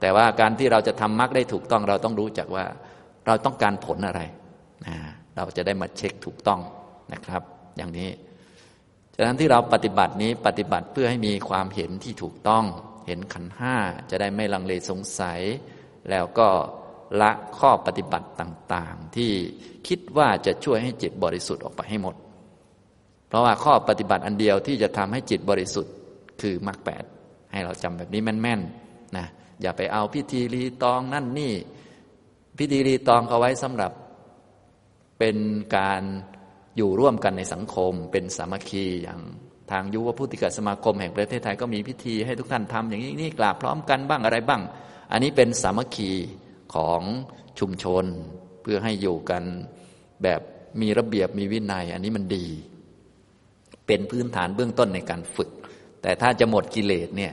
[0.00, 2.64] แต่ว่าการที่เราจะทำมรรคได้ถูกต้อง เราต้องรู้จักว่า
[3.26, 4.20] เราต้องการผลอะไร
[4.86, 4.96] นะ
[5.36, 6.60] เราจะได้มาเช็คถูกต้อง
[7.12, 7.42] นะครับ
[7.76, 8.10] อย่างนี้
[9.16, 12.64] ฉะนั้นที่เราปฏิบัตินี้ปฏิบัติเพื่อให้มีความเห็นที่ถูกต้อง
[13.06, 13.76] เห็นขันห้า
[14.10, 15.40] จะได้ไม่ลังเลสงสัย
[16.10, 16.48] แล้วก็
[17.20, 19.32] ละข้อปฏิบัติต่างๆ ที่
[19.88, 22.14] คิดว่าจะช่วยให้จิตบริสุทธิ์ออกไปให้หมด
[23.28, 25.92] เพราะว่าข้อปฏิบัติอันเดียวที่จะทำให้จิตบริสุทธิ์
[26.40, 27.04] คือมรรคแปด
[27.52, 29.26] ให้เราจำแบบนี้แม่นๆนะ
[29.62, 31.52] อย่าไปเอาพิธีรีตองนั่นนี่
[32.58, 33.92] พิธีรีตองเขาไว้สำหรับ
[35.18, 35.36] เป็น
[35.76, 36.02] การ
[36.76, 39.20] อยู่ร่วมกันในสังคม เป็นสามัคคีอย่าง
[39.70, 44.62] ทางยุวพุทธิกสมาคมแห่งประเทศไทยก็มีพิธีให้ทุกท่านทำอย่างนี้นี่กราบพร้อมกันบ้างอะไรบ้าง
[45.12, 46.10] อันนี้เป็นสามัคคี
[46.74, 47.00] ของ
[47.58, 48.04] ชุมชน
[48.62, 49.42] เพื่อให้อยู่กัน
[50.22, 50.40] แบบ
[50.80, 52.46] มีระเบียบมีวินัย อันนี้มันดี
[53.86, 55.50] เป็นพื้นฐานเบื้องต้นในการฝึก
[56.02, 57.32] แต่ถ้าจะหมดกิเลสเนี่ย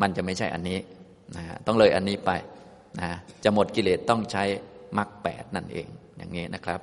[0.00, 0.78] มันจะไม่ใช่อันนี้
[1.36, 2.30] นะต้องเลยอันนี้ไป
[3.00, 3.10] นะ
[3.44, 4.44] จะหมดกิเลสต้องใช้
[4.98, 6.80] มรรคแปดนั่นเองอย่างนี้นะครับ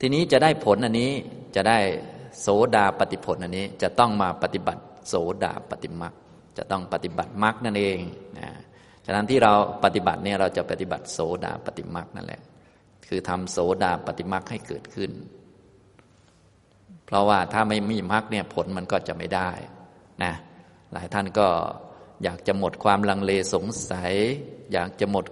[0.00, 1.10] ทีนี้จะได้ผลอันนี้
[1.56, 1.78] จะได้
[2.40, 6.14] โสดาปฏิผลอันนี้จะต้องมาปฏิบัติโสดาปฏิมัก
[6.58, 7.98] จะต้องปฏิบัติมรรคนั่นเอง
[8.38, 8.48] นะ
[9.06, 9.52] ฉะนั้นที่เรา
[9.84, 12.40] ปฏิบัติเนี่ยเราจะปฏิบัติโสดาปฏิมักนั่นแหละ
[13.08, 15.10] คือทำโสดาปฏิมักให้เกิดขึ้น
[17.06, 19.50] เพราะว่าถ้าไม่มีมรรคเนี่ยผลมันก็จะไม่ได้
[20.24, 20.32] นะ
[20.92, 21.48] หลายท่านก็
[22.22, 24.12] อยากจะหมดความลังเลสงสัย
[24.72, 25.24] อยากจะหมด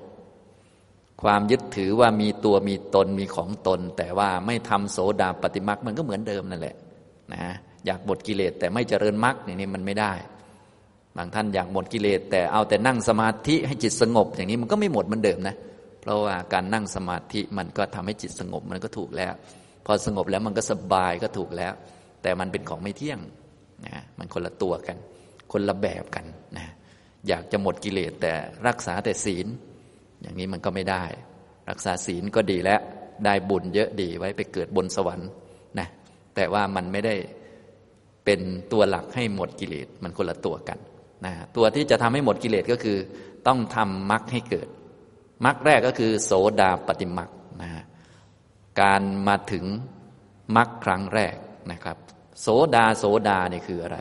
[1.22, 6.76] ความยึดถือว่ามีตัวมีตนมีของตน แต่ว่าไม่ทำโสดาปฏิมักมันก็เหมือนเดิมนั่นแหละ
[7.34, 7.44] นะ
[7.86, 10.12] อยากหมดกิเลสแต่ไม่เจริญมรรคนี่มันไม่ได้
[11.16, 15.56] บางท่านอยากหมดกิเลสแต่เอาแต่นั่งสมาธิให้จิตสงบ อย่างนี้มันก็ไม่หมดเหมือนเดิมนะ
[16.00, 19.34] เพราะว่าการนั่งสมาธิมันก็ทำให้จิตสงบมันก็ถูกแล้ว
[19.86, 21.72] พอสงบแล้วมันก็สบายก็ถูกแล้ว
[22.22, 23.18] แต่มันเป็นของไม่เที่ยง
[23.86, 24.96] นะมันคนละตัวกัน
[25.52, 26.24] คนละแบบกัน
[26.56, 26.66] นะ
[27.28, 28.34] อยากจะหมดกิเลสแต่
[28.66, 29.46] รักษาแต่ศีล
[30.22, 31.04] อย่างนี้มันก็ไม่ได้
[31.70, 32.80] รักษาศีลก็ดีแล้ว
[33.24, 35.30] ได้บุญเยอะดีไว้ไปเกิดบนสวรรค์
[35.78, 35.88] นะ
[36.34, 37.14] แต่ว่ามันไม่ได้
[38.24, 38.40] เป็น
[38.72, 40.78] ตัวหลักให้หมดกิเลสมันคนละตัวกัน
[41.24, 42.98] นะตัวที่จะทำให้หมดกิเลสก็คือ
[43.46, 44.68] ต้องทำมรรคให้เกิด
[45.44, 47.30] มรรคแรกก็คือโสดาปฏิมรรค
[47.62, 47.70] นะ
[48.80, 49.64] การมาถึง
[50.56, 51.36] มรรคครั้งแรก
[51.72, 51.96] นะครับ
[52.40, 53.98] โสดาโสดานี่คืออะไร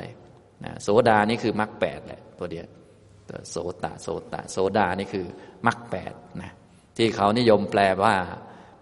[0.64, 2.66] นะโสดานี่คือมรรคแปดแหละตัวเดียว
[3.50, 5.26] โสตาโสตาโสดานี่คือ
[5.68, 6.52] มรรคแปดนะ
[6.98, 8.16] ที่เขานิยมแปลว่า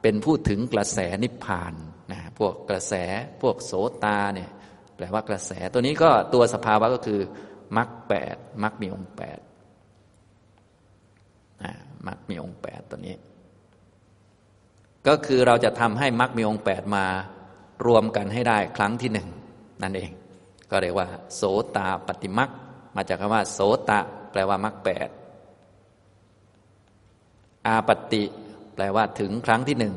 [0.02, 1.74] เป็นผู้ถึงกระแสนิพพาน
[2.12, 2.93] นะพวกกระแส
[3.41, 3.74] พวกโส
[4.04, 4.50] ตาเนี่ย
[4.96, 7.22] แปลว่ากระแสตัวนี้ก็ตัวสภาวะก็คือ
[7.78, 9.39] มรรคแปดมรรคมีองค์แปด
[12.08, 13.16] มรรคมีองค์แปดตัวนี้
[15.08, 17.06] ก็คือเราจะทำให้มรรคมีองค์แปดมา
[17.88, 19.28] รวมกันให้ได้ครั้งที่หนึ่ง
[19.82, 20.12] นั่นเอง
[20.72, 21.41] ก็เรียกว่า โส
[21.76, 22.50] ตาปฏิมรรค
[22.96, 24.00] มาจากคำว่า โสตะ
[24.36, 25.09] แปลว่ามรรคแปด
[27.67, 28.23] อาปติ
[28.75, 29.95] แปลว่าถึงครั้งที่หนึ่ง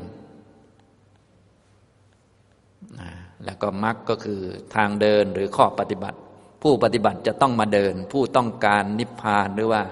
[3.45, 4.41] แล้วก็มรรคก็คือ
[4.75, 6.17] ทางเดินหรือข้อปฏิบัติ
[6.63, 9.83] ผู้ปฏิบัติจะต้องมาเดิน ผู้ต้องการนิพพานหรือว่า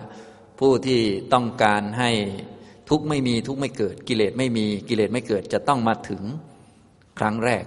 [0.60, 1.02] ผู้ที่
[1.34, 2.12] ต้องการให้
[2.90, 6.24] ทุกข์ไม่มีทุกข์ไม่เกิด กิเลสไม่มีกิเลสไม่เกิดจะต้องมาถึง
[7.20, 7.66] ครั้งแรก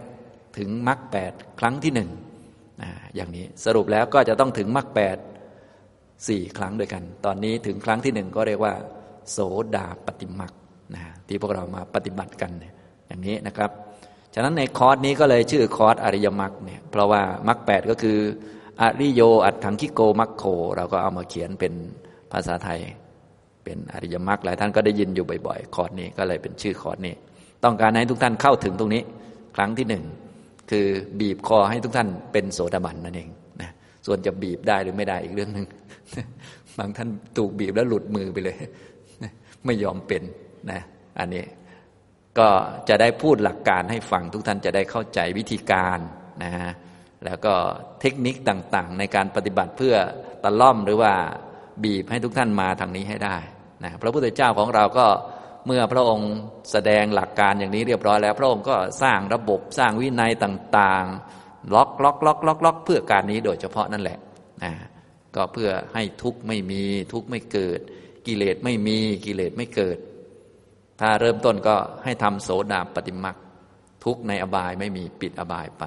[0.59, 2.11] ถึงมรรคแปดครั้งที่หนึ่ง
[3.15, 5.17] อย่างนี้สรุปแล้วก็จะต้องถึงมรรคแปด
[6.29, 8.75] สี่ครั้งด้วยกัน ตอนนี้ถึงครั้งที่หนึ่งก็เรียกว่า
[9.31, 9.39] โส
[9.77, 10.53] ดาปฏิมรรค
[10.95, 12.51] นะที่พวกเรามาปฏิบัติกัน
[13.07, 13.71] อย่างนี้นะครับ
[14.35, 18.19] ฉะนั้นในคอร์สนี้ก็เลยชื่อคอร์สอริยมรรคเนี่ยเพราะว่ามรรคแปดก็คือ
[18.81, 20.45] อริโยอัตถังคิโกมรรคโค
[20.77, 21.73] เราก็เอามาเขียนเป็น
[22.33, 22.81] ภาษาไทย
[23.65, 27.15] เป็นอริยมรรคหลายท่านก็ได้ยินอยู่บ่อยๆ คอร์สนี้ก็เลยเป็นชื่อคอร์สนี้
[27.65, 29.03] ต้องการให้ทุกท่านเข้าถึงตรงนี้
[29.57, 30.05] ครั้งที่หนึ่ง
[30.71, 30.87] คือ
[31.21, 33.29] บีบคอให้ทุกท่านเป็นโสดาบันนั่นเอง
[33.61, 33.71] นะ
[34.07, 35.67] ส่วนจะบีบได้หรือไม่ได้อีกเรื่องหนึ่ง
[36.79, 38.57] บางท่านถูกบีบแล้วหลุดมือไปเลย
[39.67, 40.23] ไม่ยอมเป็น
[40.71, 40.81] นะ
[41.19, 41.45] อันนี้
[42.39, 42.49] ก็
[42.89, 45.99] จะได้พูดหลักการให้ฟังทุกท่านจะได้เข้าใจวิธีการ
[46.43, 46.71] นะฮะ
[47.25, 47.55] แล้วก็
[48.01, 49.95] เทคนิคต่างๆ ในการปฏิบัติเพื่อ
[50.43, 51.13] ตะล่อมหรือว่า
[51.85, 53.37] บีบให้ทุกท่านมาทางนี้ให้ได้
[53.85, 55.07] นะพระพุทธเจ้าของเราก็
[55.67, 56.33] เมื่อพระองค์
[56.73, 64.19] แสดงหลักการอย่างนี้เรียบร้อยแล้ว พระองค์ก็สร้างระบบสร้างวินัยต่างๆ ล็อกล็อกล็อกล็อกล็อกเพื่อการนี้โดยเฉพาะนั่นแหละ
[64.65, 64.73] นะ
[65.37, 67.81] ก็เพื่อให้ทุกข์ไม่มีทุกข์ไม่เกิด
[68.27, 69.99] กิเลสไม่มีกิเลสไม่เกิด
[71.01, 73.37] ถ้าเริ่มต้นก็ให้ทำโสดาปฏิมัก
[74.05, 75.85] ทุกข์ในอบายไม่มีปิดอบายไป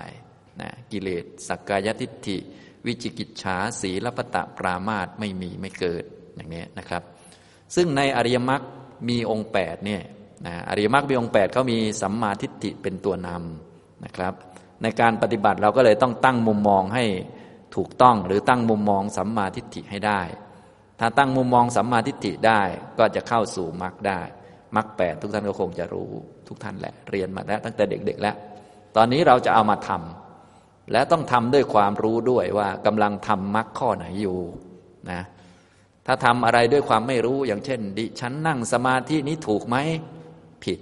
[0.61, 2.37] นะกิเลสสักกายทิฏฐิ
[2.85, 6.03] วิจิกิจฉาสีลปตะปรามาตไม่มีไม่เกิด
[6.35, 7.03] อย่างนี้นะครับ
[7.75, 8.61] ซึ่งในอริยมรรค
[9.09, 10.01] มีองค์8เนี่ย
[10.45, 14.33] นะอริยมรรคมีองค์8เขามีสัมมาทิฏฐิเป็นตัวนำนะครับ
[14.81, 17.05] ในการปฏิบัติเราก็เลยต้องตั้งมุมมองให้
[17.75, 20.21] ถูกต้องหรือตั้งมุมมองสัมมาทิฏฐิให้ได้
[20.99, 22.61] ถ้าตั้งมุมมองสัมมาทิฏฐิได้
[22.99, 24.21] ก็จะเข้าสู่มรรคได้
[24.75, 26.11] มรรคแปดทุกท่านก็คงจะรู้
[26.47, 28.35] ทุกท่านแหละ เรียนมาแล้วตั้งแต่เด็ก ๆ แล้ว
[28.95, 34.39] ตอนนี้เราจะเอามาทำและต้องทำด้วยความรู้ด้วยว่ากำลังทำมรรคข้อไหนอยู่
[35.11, 35.21] นะ
[36.05, 39.77] ถ้าทำอะไรด้วยความไม่รู้อย่างเช่น ดิฉันนั่งสมาธินี้ถูกไหม
[40.63, 40.79] ผิด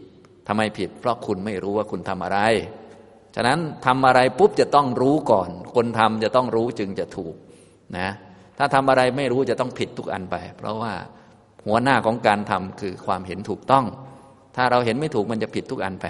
[0.47, 2.39] ทำไมผิด เพราะคุณไม่รู้ว่าคุณทำอะไร
[3.35, 7.35] ฉะนั้นทำอะไรปุ๊บจะต้องรู้ก่อน คนทำจะต้องรู้จึงจะถูก
[7.97, 8.09] นะ
[8.57, 10.93] ถ้าทำอะไรไม่รู้จะต้องผิดทุกอันไป เพราะว่า
[11.67, 13.85] หัวหน้าของการทำคือความเห็นถูกต้อง
[14.55, 16.05] ถ้าเราเห็นไม่ถูกมันจะผิดทุกอันไป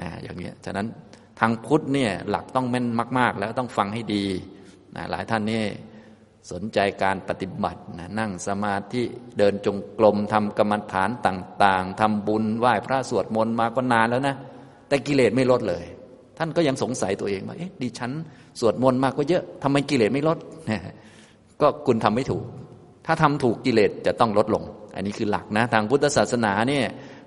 [0.00, 0.86] นะอย่างนี้ฉะนั้น
[1.40, 2.86] ทางพุทธเนี่ยหลักต้องแม่น
[3.18, 4.24] มาก ๆ แล้วต้องฟังให้ดี
[4.96, 5.62] นะหลายท่านนี่
[6.52, 9.02] สนใจการปฏิบัตินะนั่งสมาธิ
[9.38, 14.36] เดินจงกรมทำกรรมฐานต่าง ๆทำบุญไหว้พระสวดมนต์มาก็นานแล้วนะ
[14.88, 15.84] แต่กิเลสไม่ลดเลย
[16.38, 18.10] ท่านก็ยังสงสัยตัวเองว่าเอ๊ะดิฉัน
[18.60, 20.38] สวดมนต์มากก็เยอะทำไมกิเลสไม่ลด
[21.60, 22.44] ก็คุณทำไม่ถูก
[23.06, 24.64] ถ้าทำถูกกิเลสจะต้องลดลง
[24.96, 26.84] อันนี้คือหลักนะ ทางพุทธศาสนาเนี่ย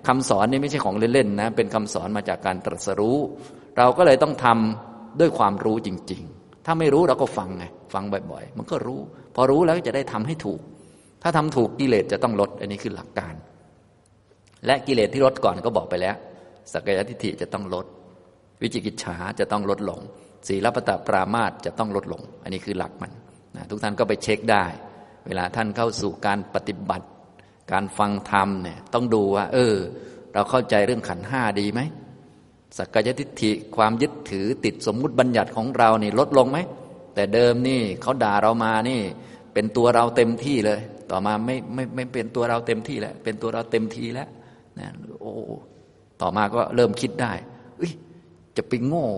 [0.08, 3.18] คำสอนนี่ไม่ใช่ของเล่นๆนะ เป็นคำสอนมาจากการตรัสรู้
[3.78, 9.00] เราก็เลยต้องทำด้วยความรู้จริง ๆ ถ้าไม่รู้เราก็ฟังไง ฟังบ่อยๆ มันก็รู้
[9.34, 10.60] พอรู้แล้วจะได้ทำให้ถูก
[11.22, 13.34] ถ้าทำถูกกิเลสจะต้องลด อันนี้คือหลักการ
[14.66, 16.16] และกิเลสที่ลดก่อนก็บอกไปแล้ว
[16.72, 17.86] สักยทิฏฐิจะต้องลด
[18.60, 20.00] วิจิกิจฉาจะต้องลดลง
[20.48, 23.12] ศีลปตปรามาตจะต้องลดลง อันนี้คือหลักมัน
[23.56, 24.64] นะทุกท่านก็ไปเช็คได้
[25.26, 27.06] เวลาท่านเข้าสู่การปฏิบัติ
[27.72, 29.74] การฟังธรรมเนี่ยต้องดูว่า เออ
[30.34, 31.80] เราเข้าใจเรื่องขันห้าดีไหม
[32.76, 36.58] สักกายทิฏฐิความยึดถือติดสมมุติบัญญัติของเรานี่ลดลงไหม
[37.14, 39.00] แต่เดิมนี่เขาด่าเรามานี่
[39.54, 40.80] เป็นตัวเราเต็มที่เลย
[41.10, 44.28] ต่อมาไม่ไม่ไม่เป็นตัวเราเต็มที่แล้วเป็นตัวเราเต็มทีแล้ว
[44.78, 44.88] นะ
[45.20, 45.32] โอ้
[46.20, 47.32] ต่อมาก็เริ่มคิดได้
[47.78, 47.92] เอ้ย
[48.60, 49.08] จะไปโง่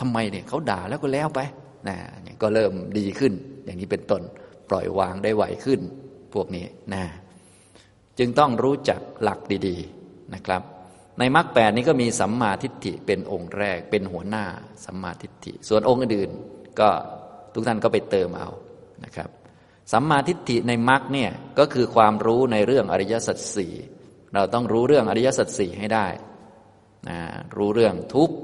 [0.00, 1.40] ทำไมเนี่ยเขาด่าแล้วก็แล้วไป
[1.88, 1.96] นะ
[2.42, 3.32] ก็เริ่มดีขึ้น
[3.64, 4.22] อย่างนี้เป็นต้น
[4.70, 5.80] ปล่อยวางได้ไหวขึ้น
[6.34, 6.64] พวกนี้
[6.94, 7.04] นะ
[8.18, 10.62] จึงต้องรู้จักหลักดีๆนะครับ
[11.18, 14.44] ในมรรคแปดนี้ก็มีสัมมาทิฏฐิเป็นองค์แรกเป็นหัวหน้า
[14.84, 16.30] สัมมาทิฏฐิ ส่วนองค์อื่น
[16.80, 16.88] ก็
[17.54, 18.50] ทุกท่านก็ไปเติมเอา
[19.04, 19.28] นะครับ
[19.92, 23.74] สัมมาทิฏฐิในมรรคเนี่ยก็คือความรู้ในเรื่องอริยสัจสี่
[24.34, 26.06] เราต้องรู้เรื่องอริยสัจสี่ให้ได้
[27.08, 27.18] นะ
[27.56, 28.36] รู้เรื่องทุกข์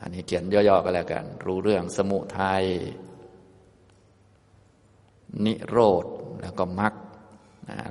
[0.00, 2.64] อันนี้เขียนย่อๆก็แล้วกัน รู้เรื่องสมุทัย
[5.44, 6.04] นิโรธ
[6.42, 6.92] แล้วก็มรรค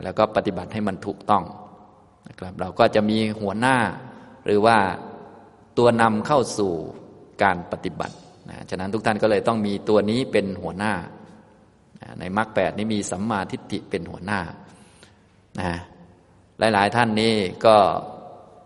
[0.04, 1.44] แล้วก็ปฏิบัติให้มันถูกต้อง
[2.28, 3.78] นะครับเราก็จะมีหัวหน้า
[4.46, 4.78] หรือว่า
[5.78, 6.74] ตัวนำเข้าสู่
[7.44, 8.16] การปฏิบัติ
[8.50, 10.94] นะฉะนั้นทุกท่านก็เลยต้องมีตัวนี้เป็นหัวหน้า
[12.20, 14.42] ในมรรคแปดนี้มีสัมมาทิฏฐิเป็นหัวหน้า
[15.60, 15.74] นะ
[16.60, 17.78] หลาย ๆ ท่านนี้ก็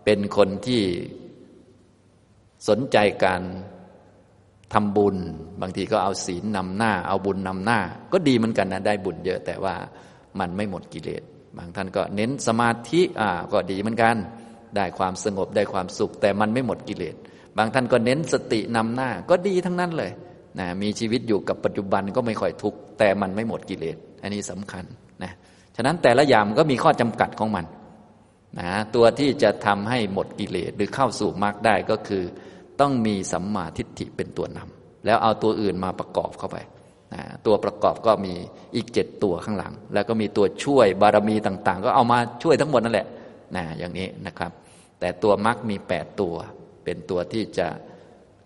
[0.04, 0.82] เป็นคนที่
[2.68, 3.42] สนใจการ
[4.74, 5.16] ทำบุญ
[5.60, 7.78] บางทีก็เอาศีลนำหน้า เอาบุญนำหน้า
[8.12, 9.74] ก็ดีเหมือนกันนะได้บุญเยอะแต่ว่า
[10.40, 11.22] มันไม่หมดกิเลส
[11.56, 14.16] บางท่านก็เน้นสมาธิอ่าก็ดีเหมือนกัน
[14.76, 17.14] ได้ความสงบได้ความสุข แต่มันไม่หมดกิเลส
[17.56, 20.10] บางท่านก็เน้นสตินำหน้า ก็ดีทั้งนั้นเลย
[20.58, 24.84] นะมีชีวิตอยู่กับปัจจุบันก็ไม่ค่อยทุกข์แต่มันไม่หมดกิเลส อันนี้สำคัญ
[25.22, 25.32] นะ
[25.76, 27.64] ฉะนั้นแต่ละอย่างก็มีข้อจำกัดของมัน
[28.58, 32.24] นะตัวที่จะทำให้หมดกิเลสหรือเข้าสู่มรรคได้ก็คือ
[32.80, 36.56] ต้องมีสัมมาทิฏฐิเป็นตัวนำแล้วเอาตัวอื่นมาประกอบเข้าไป
[37.14, 38.34] นะตัวประกอบก็มี
[38.74, 43.08] อีกเจ็ดตัวข้างหลัง แล้วก็มีตัวช่วยบารมีต่างๆ ก็เอามาช่วยทั้งหมดนั่นแหละ
[43.56, 44.52] นะอย่างนี้นะครับ
[45.00, 46.34] แต่ตัวมรรคมีแปดตัว
[46.84, 47.68] เป็นตัวที่จะ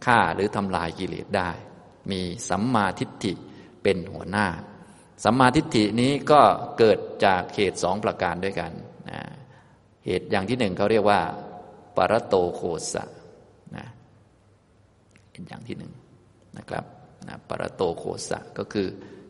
[0.04, 1.50] ฆ่าหรือทำลายกิเลสได้
[2.10, 3.32] มีสัมมาทิฏฐิ
[3.82, 4.46] เป็นหัวหน้า
[5.24, 6.40] สัมมาทิฏฐินี้ก็
[6.78, 8.72] เกิดจากเหตุสองประการด้วยกัน
[9.10, 9.20] นะ
[10.06, 11.20] เหตุอย่างที่หนึ่งเขาเรียกว่า
[11.96, 13.04] ปรโตโคสะ
[13.76, 13.86] นะ
[15.30, 15.92] เป็นอย่างที่หนึ่ง
[16.58, 16.84] นะครับ
[17.28, 18.86] นะปรโตโคสะก็คือ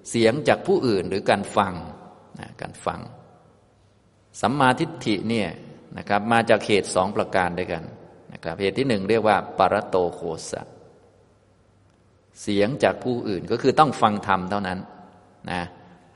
[0.08, 1.74] เสียงจากผู้อื่นหรือการฟัง
[2.40, 3.00] นะการฟัง
[4.40, 5.48] สัมมาทิฏฐิเนี่ย
[5.98, 7.84] นะครับมาจากเหตุสองประการด้วยกัน
[8.32, 10.20] นะครับเหตุที่หนึ่งเรียกว่าปรโตโค
[10.50, 10.62] สะ
[12.42, 14.78] เสียงจากผู้อื่นก็คือต้องฟังธรรมเท่านั้น
[15.50, 15.62] นะ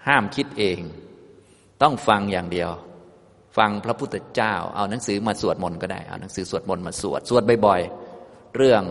[0.07, 0.80] ห้ามคิดเอง
[1.82, 2.70] ต้องฟังอย่างเดียว
[3.57, 8.82] ฟังพระพุทธเจ้า เอาหนังสือมาสวดมนต์ก็ได้ เอาหนังสือสวดมนต์มาสวด สวดบ่อยๆ เรื่อง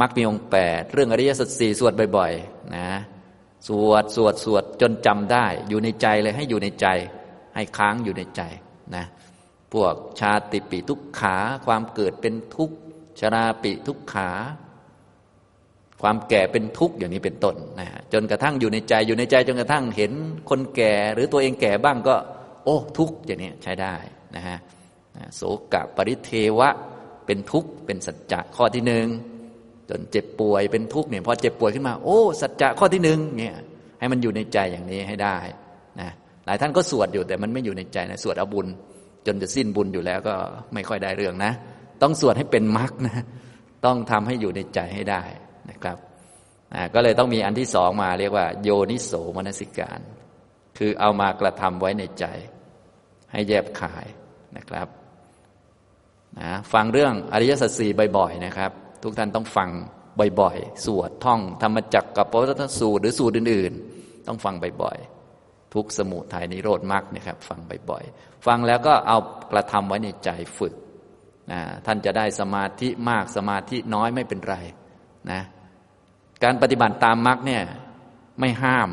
[0.00, 2.88] มรรคมีองค์แปดเรื่องอริยสัจสี่สวดบ่อยๆ นะ
[3.68, 6.86] สวด สวด สวด จนจำได้ อยู่ในใจเลยให้อยู่ในใจ
[7.54, 8.42] ให้ค้างอยู่ในใจ
[8.96, 9.04] นะ
[9.72, 11.36] พวกชาติปิทุกขา
[11.66, 12.76] ความเกิดเป็นทุกข์
[13.20, 14.30] ชราปิทุกขา
[16.02, 20.12] ความแก่เป็นทุกข์อย่างนี้เป็นต้น นะ จนกระทั่งอยู่ในใจ อยู่ในใจจนกระทั่งเห็น
[20.50, 22.16] คนแก่ หรือตัวเองแก่บ้างก็
[22.66, 23.94] โอ้ทุกข์อย่างนี้ใช้ได้
[24.36, 24.58] นะฮะ
[25.34, 25.42] โส
[25.72, 26.68] กะปริเทวะ
[27.26, 29.06] เป็นทุกข์เป็นสัจจะข้อที่หนึ่ง
[29.88, 33.54] จนเจ็บป่วยเป็นทุกข์เนี่ยพอเจ็บป่วยขึ้นมา โอ้สัจจะข้อที่หนึ่งเนี่ย
[33.98, 35.36] ให้มันอยู่ในใจอย่างนี้ให้ได้
[36.00, 36.10] นะ
[36.46, 38.66] หลายท่านก็สวดอยู่แต่มันไม่อยู่ในใจนะสวดเอาบุญ
[39.26, 40.34] จนจะสิ้นบุญอยู่แล้วก็
[40.74, 41.52] ไม่ค่อยได้เรื่องนะ
[42.02, 43.24] ต้องสวดให้เป็นมรรคนะ
[43.84, 45.22] ต้องทำให้อยู่ในใจให้ได้
[45.70, 45.96] นะครับ
[46.94, 50.00] ก็เลยต้องมีอันที่สองมาเรียกว่า โยนิโสมนสิการ
[50.78, 52.24] คือเอามากระทำไว้ในใจ
[53.36, 54.06] ให้แยบขาย
[54.56, 54.88] นะครับ
[56.40, 58.70] นะฟังเรื่องอริยสัจสี่บ่อยๆนะครับ
[59.02, 59.68] ทุกท่านต้องฟัง
[60.40, 67.60] บ่อยๆ สวดท่องธรรมจักรกับปวัตสูตรหรือสูตรอื่นๆ ต้องฟังบ่อยๆ ทุกสมุทัยนิโรธมรรคเนี่ยครับฟัง
[67.90, 69.18] บ่อยๆ ฟังแล้วก็เอา
[69.52, 70.74] กระทำไว้ในใจฝึก
[71.52, 74.56] นะท่านจะได้สมาธิมากสมาธิน้อยไม่เป็นไร
[75.30, 75.42] นะ
[76.44, 77.62] การปฏิบัติตามมรรคเนี่ย
[78.40, 78.88] ไม่ห้าม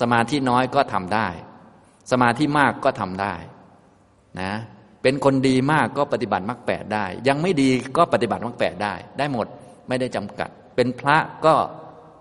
[0.00, 1.28] สมาธิน้อยก็ทำได้
[2.10, 3.34] สมาธิมากก็ทำได้
[4.40, 4.52] นะ
[5.02, 9.46] เป็นคนดีมากก็ปฏิบัติมรรคแปดได้ ยังไม่ดีก็ปฏิบัติมรรคแปดได้ ได้หมด
[9.88, 11.16] ไม่ได้จำกัด เป็นพระ
[11.46, 11.54] ก็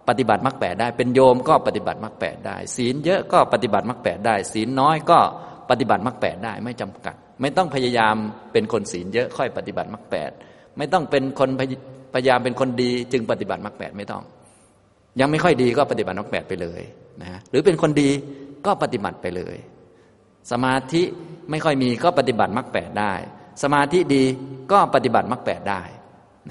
[0.07, 5.19] ปฏิบัติมรรคแปดได้ เป็นโยมก็ปฏิบัติมรรคแปดได้ ศีลเยอะก็ปฏิบัติมรรคแปดได้ ศีลน้อยก็
[5.69, 8.15] ปฏิบัติมรรคแปดได้ไม่จำกัด ไม่ต้องพยายาม
[8.51, 10.31] เป็นคนศีลเยอะค่อยปฏิบัติมรรคแปด
[10.77, 11.49] ไม่ต้องเป็นคน
[12.13, 14.23] พยายามเป็นคนดีจึงปฏิบัติมรรคแปดไม่ต้อง
[15.19, 16.81] ยังไม่ค่อยดีก็ปฏิบัติมรรคแปดไปเลย
[17.21, 18.09] นะหรือเป็นคนดี
[18.65, 19.55] ก็ปฏิบัติไปเลย
[20.51, 21.03] สมาธิ
[21.49, 23.13] ไม่ค่อยมีก็ปฏิบัติมรรคแปดได้
[23.63, 24.23] สมาธิดี
[24.71, 25.81] ก็ปฏิบัติมรรคแปดได้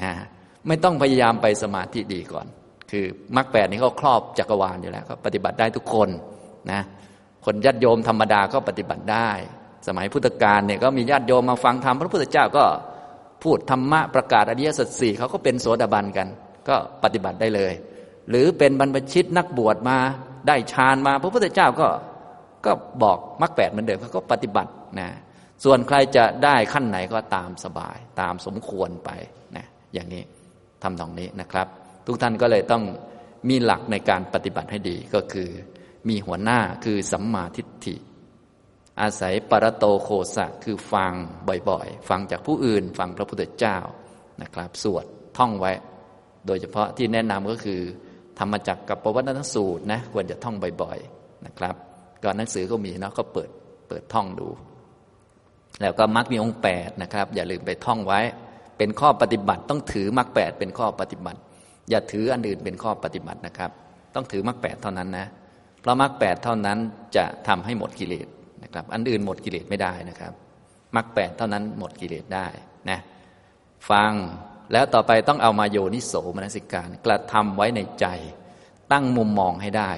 [0.03, 0.13] นะ
[0.67, 2.47] ไม่ต้องพยายามไปสมาธิดีก่อน
[2.91, 3.05] คือ
[3.37, 6.09] มรรคแปดนี้เขาครอบจักรวาลอยู่แล้วก็ปฏิบัติได้ทุกคน
[6.71, 6.83] นะ
[7.45, 9.31] คนญาติโยมธรรมดาก็ปฏิบัติได้
[9.87, 12.65] สมัยพุทธกาลเนี่ยก็มีญาติโยมมาฟังธรรมพระพุทธเจ้าก็
[13.43, 16.29] พูดธรรมะประกาศอริยสัจสี่เขาก็เป็นโสดาบันกัน
[16.69, 17.73] ก็ปฏิบัติได้เลย
[18.31, 19.99] หรือเป็นบรรพชิตนักบวชมา
[20.47, 21.89] ได้ฌานมา พระพุทธเจ้าก็
[22.65, 25.09] ก็บอกมรรคแปดเหมือนเดิมเขาก็ปฏิบัตินะ
[25.65, 29.11] ส่วนใครจะได้ขั้นไหนก็ตามสบาย ตามสมควรไป
[29.57, 30.23] นะอย่างนี้
[30.83, 31.67] ทำตรงนี้นะครับ
[32.07, 32.85] ทุกท่านก็เลยต้อง
[33.49, 35.49] มีหลักในการปฏิบัติให้ดีก็คือ
[36.09, 37.97] มีหัวหน้าคือสัมมาทิฏฐิ
[39.01, 41.13] อาศัยปรโตโคสะคือฟัง
[41.71, 43.79] บ่อยๆ ฟังจากผู้อื่น ฟังพระพุทธเจ้า
[44.43, 45.05] นะครับ สวด
[45.39, 45.73] ท่องไว้
[46.47, 47.81] โดยเฉพาะที่แนะนำก็คือ
[48.39, 51.75] ธรรมจักรกับปวัตนสูตรนะควรจะท่องบ่อยๆนะครับ
[52.25, 53.51] ก่อนหนังสือก็มีเนาะก็เปิด
[53.89, 54.49] เปิดท่องดู
[55.81, 58.21] แล้วก็มักมีองค์แปดนะครับ อย่าลืมไปท่องไว้
[58.79, 61.41] เป็นข้อปฏิบัติ ต้องถือมักแปดเป็นข้อปฏิบัติ
[61.91, 63.71] อย่าถืออันอื่นเป็นข้อปฏิบัตินะครับ
[64.15, 65.27] ต้องถือมักแปดเท่านั้นนะ
[65.81, 66.79] เพราะมักแปดเท่านั้น
[67.17, 68.27] จะทำให้หมดกิเลส
[68.63, 70.33] นะครับ อันอื่นหมดกิเลสไม่ได้นะครับ
[70.97, 72.47] มักแปดเท่านั้นหมดกิเลสได้
[72.91, 72.99] นะ
[73.91, 74.13] ฟัง
[74.73, 78.07] แล้วต่อไปต้องเอามาโยนิโสมนสิการ กระทำไว้ในใจ
[78.93, 79.93] ตั้งมุมมองให้ได้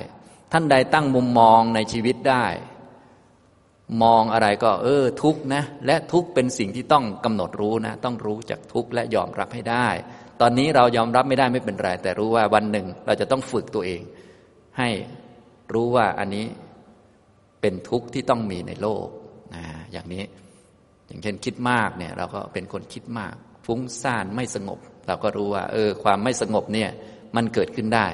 [0.52, 2.46] ท่านใดตั้งมุมมองในชีวิตได้
[4.02, 9.88] มองอะไรก็เออทุกนะ และทุกเป็นสิ่งที่ต้องกำหนดรู้นะ ต้องรู้จักทุกและยอมรับให้ได้
[10.40, 14.00] ตอนนี้เรายอมรับไม่ได้ไม่เป็นไร แต่รู้ว่าวันหนึ่งเราจะต้องฝึกตัวเอง
[14.78, 14.88] ให้
[15.72, 16.46] รู้ว่าอันนี้
[17.60, 19.06] เป็นทุกข์ที่ต้องมีในโลก
[19.54, 20.24] นะอย่างนี้
[21.06, 23.34] อย่างเช่นคิดมากเนี่ยเราก็เป็นคนคิดมาก
[23.66, 26.90] ฟุ้งซ่านไม่สงบ เราก็รู้ว่า เออ ความไม่สงบเนี่ย
[27.36, 28.06] มันเกิดขึ้นได้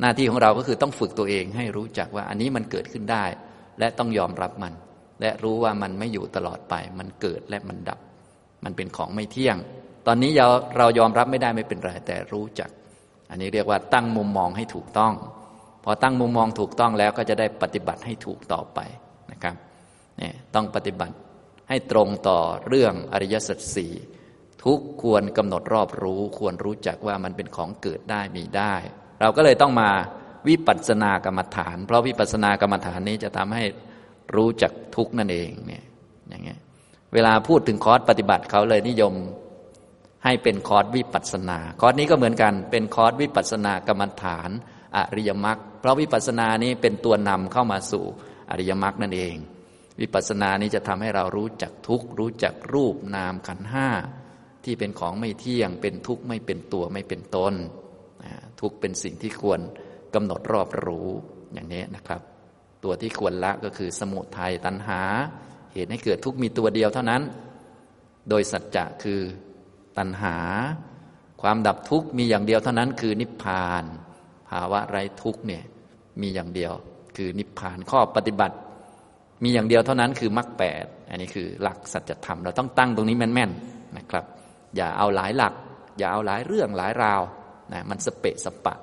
[0.00, 3.24] หน้าที่ของเราก็คือต้องฝึกตัวเองให้รู้จักว่าอันนี้มันเกิดขึ้นได้
[3.78, 4.72] และต้องยอมรับมัน
[5.20, 7.98] และรู้ว่ามันไม่อยู่ตลอดไป มันเกิดและมันดับ
[8.64, 9.56] มันเป็นของไม่เที่ยง
[10.06, 10.48] ตอนนี้เรา
[10.78, 12.70] เรายอมรับไม่ได้ไม่เป็นไรแต่รู้จัก
[13.30, 15.14] อันนี้เรียกว่าตั้งมุมมองให้ถูกต้อง
[15.84, 18.78] พอตั้งมุมมองถูกต้องแล้วก็จะได้ปฏิบัติให้ถูกต่อไป
[19.32, 19.54] นะครับ
[20.18, 21.14] เนี่ยต้องปฏิบัติ
[21.68, 23.92] ให้ตรงต่อเรื่องอริยสัจสี่
[24.64, 28.74] ทุกควรกำหนดรอบรู้ ควรรู้จักว่ามันเป็นของเกิดได้มีได้
[29.20, 29.90] เราก็เลยต้องมา
[30.48, 33.64] วิปัสสนากรรมฐาน เพราะวิปัสสนากรรมฐานนี้จะทำให้
[34.36, 35.84] รู้จักทุกข์นั่นเองเนี่ย
[36.28, 36.58] อย่างเงี้ย
[37.12, 39.14] เวลาพูดถึงคอร์สปฏิบัติเขาเลยนิยม
[40.24, 44.50] ให้เป็นคอร์สวิปัสสนา คอร์สนี้ก็เหมือนกันเป็นคอร์สวิปัสสนากรรมฐาน
[44.96, 48.04] อริยมรรคเพราะวิปัสสนานี้เป็นตัวนำเข้ามาสู่
[48.50, 49.36] อริยมรรคนั่นเอง
[50.00, 53.88] วิปัสสนานี้จะทำให้เรารู้จักทุกข์รู้จักรูปนามขันห้า
[54.64, 57.54] ที่เป็นของไม่เที่ยงเป็นทุกข์ไม่เป็นตัวไม่เป็นตน
[58.60, 59.60] ทุกเป็นสิ่งที่ควร
[60.14, 61.08] กำหนดรอบรู้
[61.52, 62.20] อย่างนี้นะครับ
[62.84, 65.00] ตัวที่ควรละก็คือสมุทัยตัณหา
[65.72, 67.22] เหตุให้เกิดทุกมีตัวเดียวเท่านั้น
[68.28, 69.20] โดยสัจจะคือ
[69.98, 70.36] ตัณหา
[71.42, 73.84] ความดับทุกมีอย่างเดียวเท่านั้น คือนิพพาน
[74.48, 75.62] ภาวะไร้ทุกเนี่ย
[76.20, 76.72] มีอย่างเดียว
[77.16, 78.56] คือนิพพานข้อปฏิบัติ
[79.42, 84.24] มีอย่างเดียวเท่านั้นคือมรรคแปดอันนี้คือหลักสัจธรรมเราต้องตั้งตรงนี้แม่นๆนะครับ
[84.76, 85.54] อย่าเอาหลายหลัก
[85.98, 87.20] อย่าเอาหลายเรื่องหลายราว
[87.72, 88.74] นะมันสเปะสปะ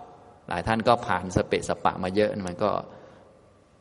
[0.50, 2.70] หลายท่านก็ผ่านสเปะสปะมาเยอะมันก็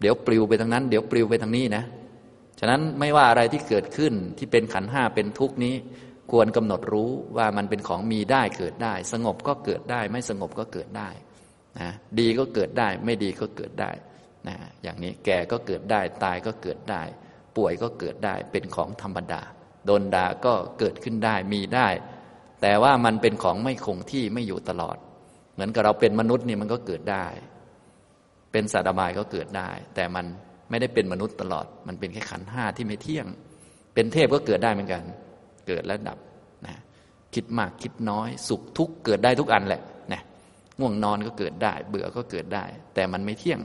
[0.00, 1.84] เดี๋ยวปลิวไปทางนั้น เดี๋ยวปลิวไปทางนี้นะ
[2.60, 5.74] ฉะนั้นไม่ว่าอะไรที่เกิดขึ้นที่เป็นขันห้าเป็นทุกนี้
[6.30, 11.08] ควรกำหนดรู้ว่ามันเป็นของมีได้เกิดได้ สงบก็เกิดได้ ไม่สงบก็เกิดได้
[11.80, 13.90] นะดีก็เกิดได้ ไม่ดีก็เกิดได้
[14.48, 17.02] นะอย่างนี้แก่ก็เกิดได้ ตายก็เกิดได้
[17.56, 19.42] ป่วยก็เกิดได้เป็นของธรรมดา
[19.86, 21.88] โดนด่าก็เกิดขึ้นได้มีได้
[22.66, 24.96] แต่ว่ามันเป็นของไม่คงที่ไม่อยู่ตลอด
[25.54, 27.26] เหมือนกับเราเป็นมนุษย์นี่มันก็เกิดได้
[28.52, 30.24] เป็นสัตว์อบายก็เกิดได้ แต่มัน
[30.70, 33.26] ไม่ได้เป็นมนุษย์ตลอด มันเป็นแค่ขันห้าที่ไม่เที่ยง
[33.94, 35.02] เป็นเทพก็เกิดได้เหมือนกัน
[35.66, 36.18] เกิดและดับ
[36.66, 36.74] นะ
[37.34, 40.22] คิดมากคิดน้อย สุขทุกข์เกิดได้ทุกอันแหละนะ
[40.80, 42.64] ง่วงนอนก็เกิดได้ เบื่อก็เกิดได้
[42.94, 43.60] แต่มันไม่เที่ยง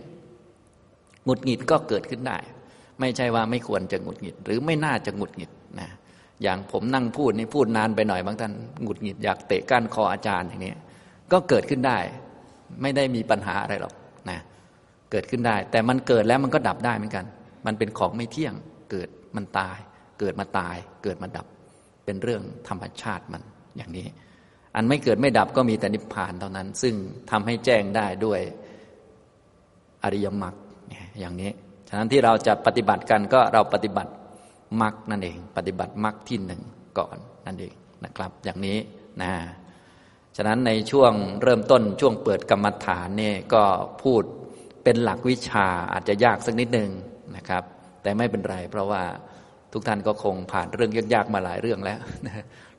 [1.25, 2.37] หงุดหงิดก็เกิดขึ้นได้
[2.99, 5.89] ไม่ใช่ว่าไม่ควรจะหงุดหงิด หรือไม่น่าจะหงุดหงิดนะ
[6.43, 10.73] อย่างผมนั่งพูดนี่พูดนานไปหน่อยบางท่านหงุดหงิดอยากเตะก้านคออาจารย์อย่างนี้
[11.31, 11.97] ก็เกิดขึ้นได้
[12.81, 13.93] ไม่ได้มีปัญหาอะไรหรอก
[14.29, 14.39] นะ
[15.11, 17.25] เกิดขึ้นได้ แต่มันเกิดแล้วมันก็ดับได้เหมือนกัน
[17.65, 18.53] มันเป็นของไม่เที่ยง
[18.91, 19.77] เกิดมันตาย
[20.19, 21.45] เกิดมาตาย เกิดมาดับ
[22.05, 23.41] เป็นเรื่องธรรมชาติมัน
[23.77, 24.07] อย่างนี้
[24.75, 26.93] อันไม่เกิดไม่ดับก็มีแต่นิพพานเท่านั้น ซึ่ง
[27.31, 28.39] ทำให้แจ้งได้ด้วย
[30.03, 30.55] อริยมรรค
[31.19, 31.51] อย่างนี้
[31.87, 34.11] ฉะนั้นที่เราจะปฏิบัติกันก็เราปฏิบัติ
[34.81, 36.61] มรรคนั่นเอง ปฏิบัติมรรคที่หนึ่ง
[36.99, 37.73] ก่อนนั่นเอง
[38.05, 38.77] นะครับ อย่างนี้
[39.21, 39.31] นะ
[40.35, 41.13] ฉะนั้นในช่วง
[41.43, 43.63] เริ่มต้นช่วงเปิดกรรมฐานเนี่ยก็
[44.03, 44.23] พูด
[44.83, 46.89] เป็นหลักวิชาอาจจะยากสักนิดหนึ่ง
[47.35, 47.63] นะครับ
[48.03, 49.03] แต่ไม่เป็นไร เพราะว่า
[49.73, 51.99] ทุกท่านก็คงผ่านเรื่องยากๆมาหลายเรื่องแล้ว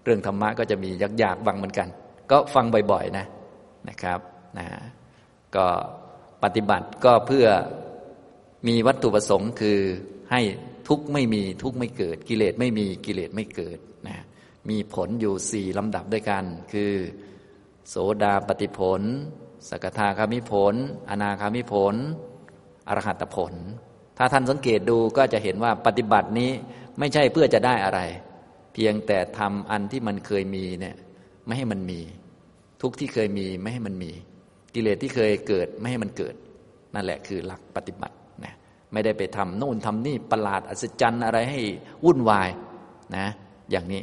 [0.04, 0.90] เรื่องธรรมะก็จะมี
[1.22, 1.88] ยากๆบางเหมือนกัน
[2.30, 3.26] ก็ฟังบ่อยๆนะ
[3.88, 4.20] นะครับ
[4.58, 4.66] นะ
[5.56, 5.66] ก็
[6.42, 7.46] ปฏิบัติก็เพื่อ
[8.68, 9.78] มีวัตถุประสงค์คือ
[10.30, 10.40] ให้
[10.92, 13.78] ทุกข์ไม่มีทุกข์ไม่เกิด กิเลสไม่มีกิเลสไม่เกิด
[14.08, 14.18] นะ
[14.70, 16.92] มีผลอยู่สี่ลำดับด้วยกัน คือ
[17.88, 19.00] โสดาปฏิผล
[19.68, 20.74] สกทาคามิผล
[21.10, 21.94] อนาคามิผล
[22.88, 23.52] อรหัตผล
[24.18, 26.50] ถ้าท่านสังเกตดูก็จะเห็นว่าปฏิบัตินี้
[26.98, 28.00] ไม่ใช่เพื่อจะได้อะไร
[28.74, 30.96] เพียงแต่ทำอันที่มันเคยมีเนี่ย
[31.46, 32.00] ไม่ให้มันมี
[32.82, 34.12] ทุกที่เคยมีไม่ให้มันมี
[34.74, 36.34] กิเลสที่เคยเกิดไม่ให้มันเกิด
[36.94, 38.16] นั่นแหละคือหลักปฏิบัติ
[38.92, 41.60] ไม่ได้ไปทำโน่นทำนี่ประหลาดอัศจรรย์อะไรให้
[42.04, 42.48] วุ่นวาย
[43.16, 43.26] นะ
[43.70, 44.02] อย่างนี้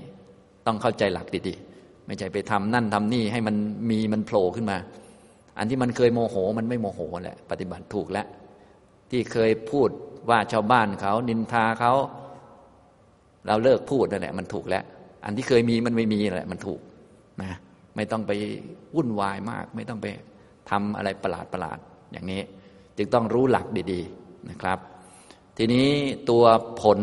[0.66, 3.56] ต้องเข้าใจหลักดีๆไม่ใช่ไปทำนั่นทำนี่ให้มัน
[3.90, 4.78] มีมันโผล่ขึ้นมา
[5.58, 8.28] อันที่มันเคยโมโหมันไม่โมโหแหละปฏิบัติถูกแล้ว
[9.12, 9.90] ที่เคยพูด
[10.30, 11.94] ว่าชาวบ้านเขานินทาเขา
[13.48, 14.84] เราเลิกพูดนั่นแหละมันถูกแล้ว
[15.26, 16.80] อันที่เคยมีมันไม่มีแหละมันถูก
[17.42, 17.52] นะ
[17.96, 18.32] ไม่ต้องไป
[18.96, 20.08] วุ่นวายมาก ไม่ต้องไป
[20.70, 21.78] ทำอะไรประหลาดประหลาด
[22.12, 22.42] อย่างนี้
[22.98, 24.19] จึงต้องรู้หลักดีๆ
[24.50, 24.80] นะครับ
[25.58, 25.88] ทีนี้
[26.30, 26.44] ตัว
[26.82, 27.00] ผล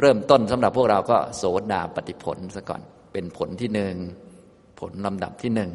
[0.00, 3.94] เริ่มต้นสำหรับพวกเราก็โสดาปฏิผลซะก่อนเป็นผลที่หนึ่ง
[4.80, 5.70] ผลลำดับที่หนึ่ง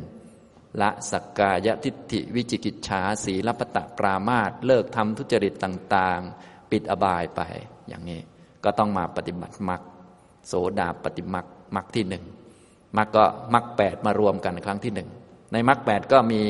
[0.82, 7.42] ละสักกายทิฏฐิวิจิกิจฉาสีลปตะปรามาตเลิกทำทุจริตต่างๆ ปิดอบายไป
[7.88, 8.20] อย่างนี้
[8.64, 9.82] ก็ต้องมาปฏิบัติมรรค
[10.48, 12.24] โสดาปฏิมรรคมรรคที่หนึ่ง
[12.98, 15.10] มรรคก็มรรคแปดมารวมกันครั้งที่หนึ่ง
[15.52, 16.42] ในมรรคแปดก็มี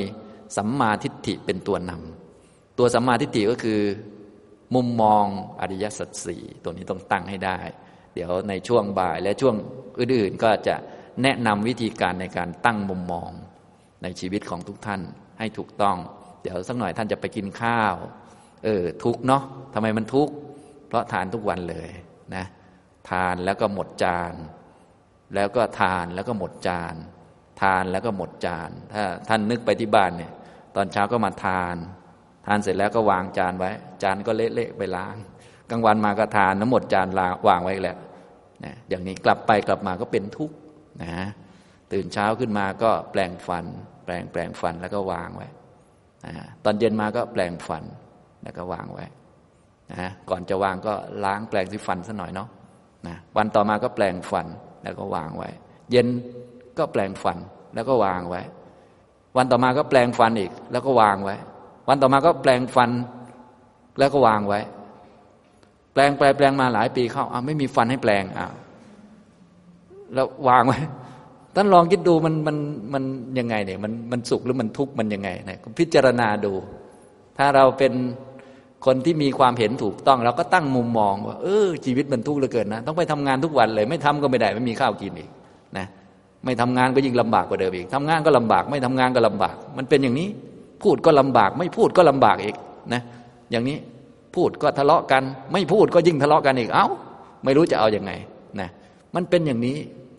[0.58, 3.80] สัมมาทิฏฐิเป็นตัวนำตัวสัมมาทิฏฐิก็คือ
[4.76, 5.26] มุมมอง
[5.60, 7.60] อริยสัจสี่ตัวนี้ต้องตั้งให้ได้
[8.14, 9.56] เดี๋ยวในช่วงบ่ายและช่วง
[10.00, 10.76] อื่นๆก็จะ
[11.24, 13.32] แนะนำวิธีการในการตั้งมุมมอง
[14.04, 15.02] ในชีวิตของทุกท่าน
[15.40, 15.98] ให้ถูกต้อง
[16.42, 17.96] เดี๋ยวสักหน่อยท่านจะไปกินข้าว
[18.64, 19.44] เออทุกเนาะ
[19.74, 20.30] ทำไมมันทุก
[20.88, 21.90] เพราะทานทุกวันเลย
[22.36, 22.46] นะ
[23.10, 24.34] ทานแล้วก็หมดจาน
[25.36, 26.96] แล้วก็ทานแล้วก็หมดจาน
[27.62, 30.32] ทานแล้วก็หมดจาน ถ้าท่านนึกไปที่บ้านเนี่ย
[30.76, 31.76] ตอนเช้าก็มาทาน
[32.48, 33.72] ทานเสร็จแล้วก็วางจานไว้
[34.04, 35.16] จานก็เละๆไปล้าง
[35.70, 37.98] กลางวันมาก็ทานน้ำหมดจานลาวางไว้แล้ว
[38.64, 40.56] นะอย่างนี้กลับไปกลับมาก็เป็นทุกข์
[41.04, 41.26] นะ
[41.92, 43.66] ตื่นเช้าขึ้นมาก็แปลงฟัน
[44.06, 45.48] แปลงแปลงฟันแล้วก็วางไว้
[46.26, 46.34] นะ
[46.64, 47.84] ตอนเย็นมาก็แปลงฟัน
[48.44, 49.06] แล้วก็วางไว้
[49.92, 50.94] นะก่อนจะวางก็
[51.26, 52.50] ล้างแปลงสีฟันซะหน่อยเนาะ
[53.08, 54.48] นะวันต่อมาก็แปลงฟัน
[54.84, 55.50] แล้วก็วางไว้
[55.92, 56.08] เย็น
[56.78, 57.38] ก็แปลงฟัน
[57.74, 58.42] แล้วก็วางไว้
[59.38, 61.36] วันต่อมาก็แปลงฟันอีก แล้วก็วางไว้
[61.88, 62.92] วันต่อมาก็แปลงฟัน
[64.00, 64.60] แล้วก็วางไว้
[65.94, 68.54] แปลงแปลแปลงมาหลายปีเข้าอ้าไม่มีฟันให้แปลงอ้าว
[70.14, 70.80] แล้ววางไว้
[71.56, 72.58] ท่านลองคิดดูมันมัน
[72.94, 73.04] มัน
[73.40, 76.54] ยังไงเนี่ยมันมันสุขหรือมันทุกข์มันยังไงเนะพิจารณาดู
[77.38, 77.94] ถ้าเราเป็น
[78.86, 85.30] คนที่มีความเห็นถูกต้อง เราก็ตั้งมุมมองว่าเออชีวิตมันทุกข์เหลือเกินนะ ต้องไปทำงานทุกวันเลย ไม่ทำก็ไม่ได้ไม่มีข้าวกินอีก
[85.78, 85.86] นะ
[86.46, 90.30] ไม่ทำงานก็ยิ่งลำบากกว่าเดิมอีกทำงานก็ลำบาก ไม่ทำงานก็ลำบาก มันเป็นอย่างนี้
[90.84, 92.56] พูดก็ลำบาก ไม่พูดก็ลำบากอีก
[92.94, 93.02] นะ
[93.52, 93.78] อย่างนี้
[94.36, 95.24] พูดก็ทะเลาะกัน
[95.54, 96.88] ไม่พูดก็ยิ่งทะเลาะกันอีก เอ้า
[97.44, 98.12] ไม่รู้จะเอาอยัางไง
[98.60, 98.70] นะ
[99.16, 99.78] มันเป็นอย่างนี้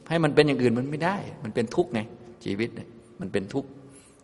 [0.09, 2.01] ให้มันเป็นอย่างอื่นมันไม่ได้ มันเป็นทุกข์ไง
[2.45, 2.89] ชีวิตเนี่ย
[3.21, 3.69] มันเป็นทุกข์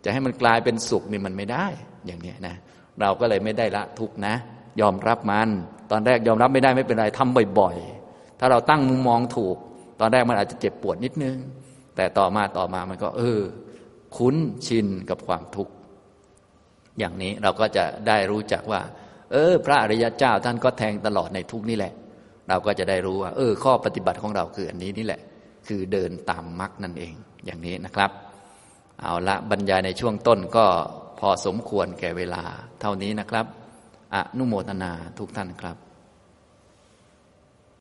[0.04, 1.66] จะให้มันกลายเป็นสุขนี่มันไม่ได้
[2.06, 2.54] อย่างนี้นะ
[3.00, 4.34] เราก็เลยไม่ได้ละทุกข์นะ
[4.80, 5.48] ยอมรับมัน
[5.90, 7.76] ตอนแรกยอมรับไม่ได้ไม่เป็นไรทำบ่อย
[8.08, 9.56] ๆ ถ้าเราตั้งมุมมองถูก
[10.00, 11.36] ตอนแรกมันอาจจะเจ็บปวดนิดนึง
[11.96, 13.40] แต่ต่อมาต่อมามันก็ เออ
[14.16, 15.72] คุ้นชินกับความทุกข์
[16.98, 18.80] อย่างนี้เราก็จะได้รู้จักว่า
[19.32, 21.92] เออ พระอริยเจ้าท่านก็แทงตลอดในทุกนี่แหละ
[22.48, 25.20] เราก็จะได้รู้ว่า เออ ข้อปฏิบัติของเราคืออันนี้นี่แหละ
[25.68, 27.14] คือเดินตามมรรคนั่นเอง
[27.44, 28.10] อย่างนี้นะครับ
[29.00, 30.66] เอาละบรรยายในช่วงต้นก็
[31.20, 32.42] พอสมควรแก่เวลา
[32.80, 33.46] เท่านี้นะครับ
[34.14, 35.76] อนุโมทนาทุกท่านครับ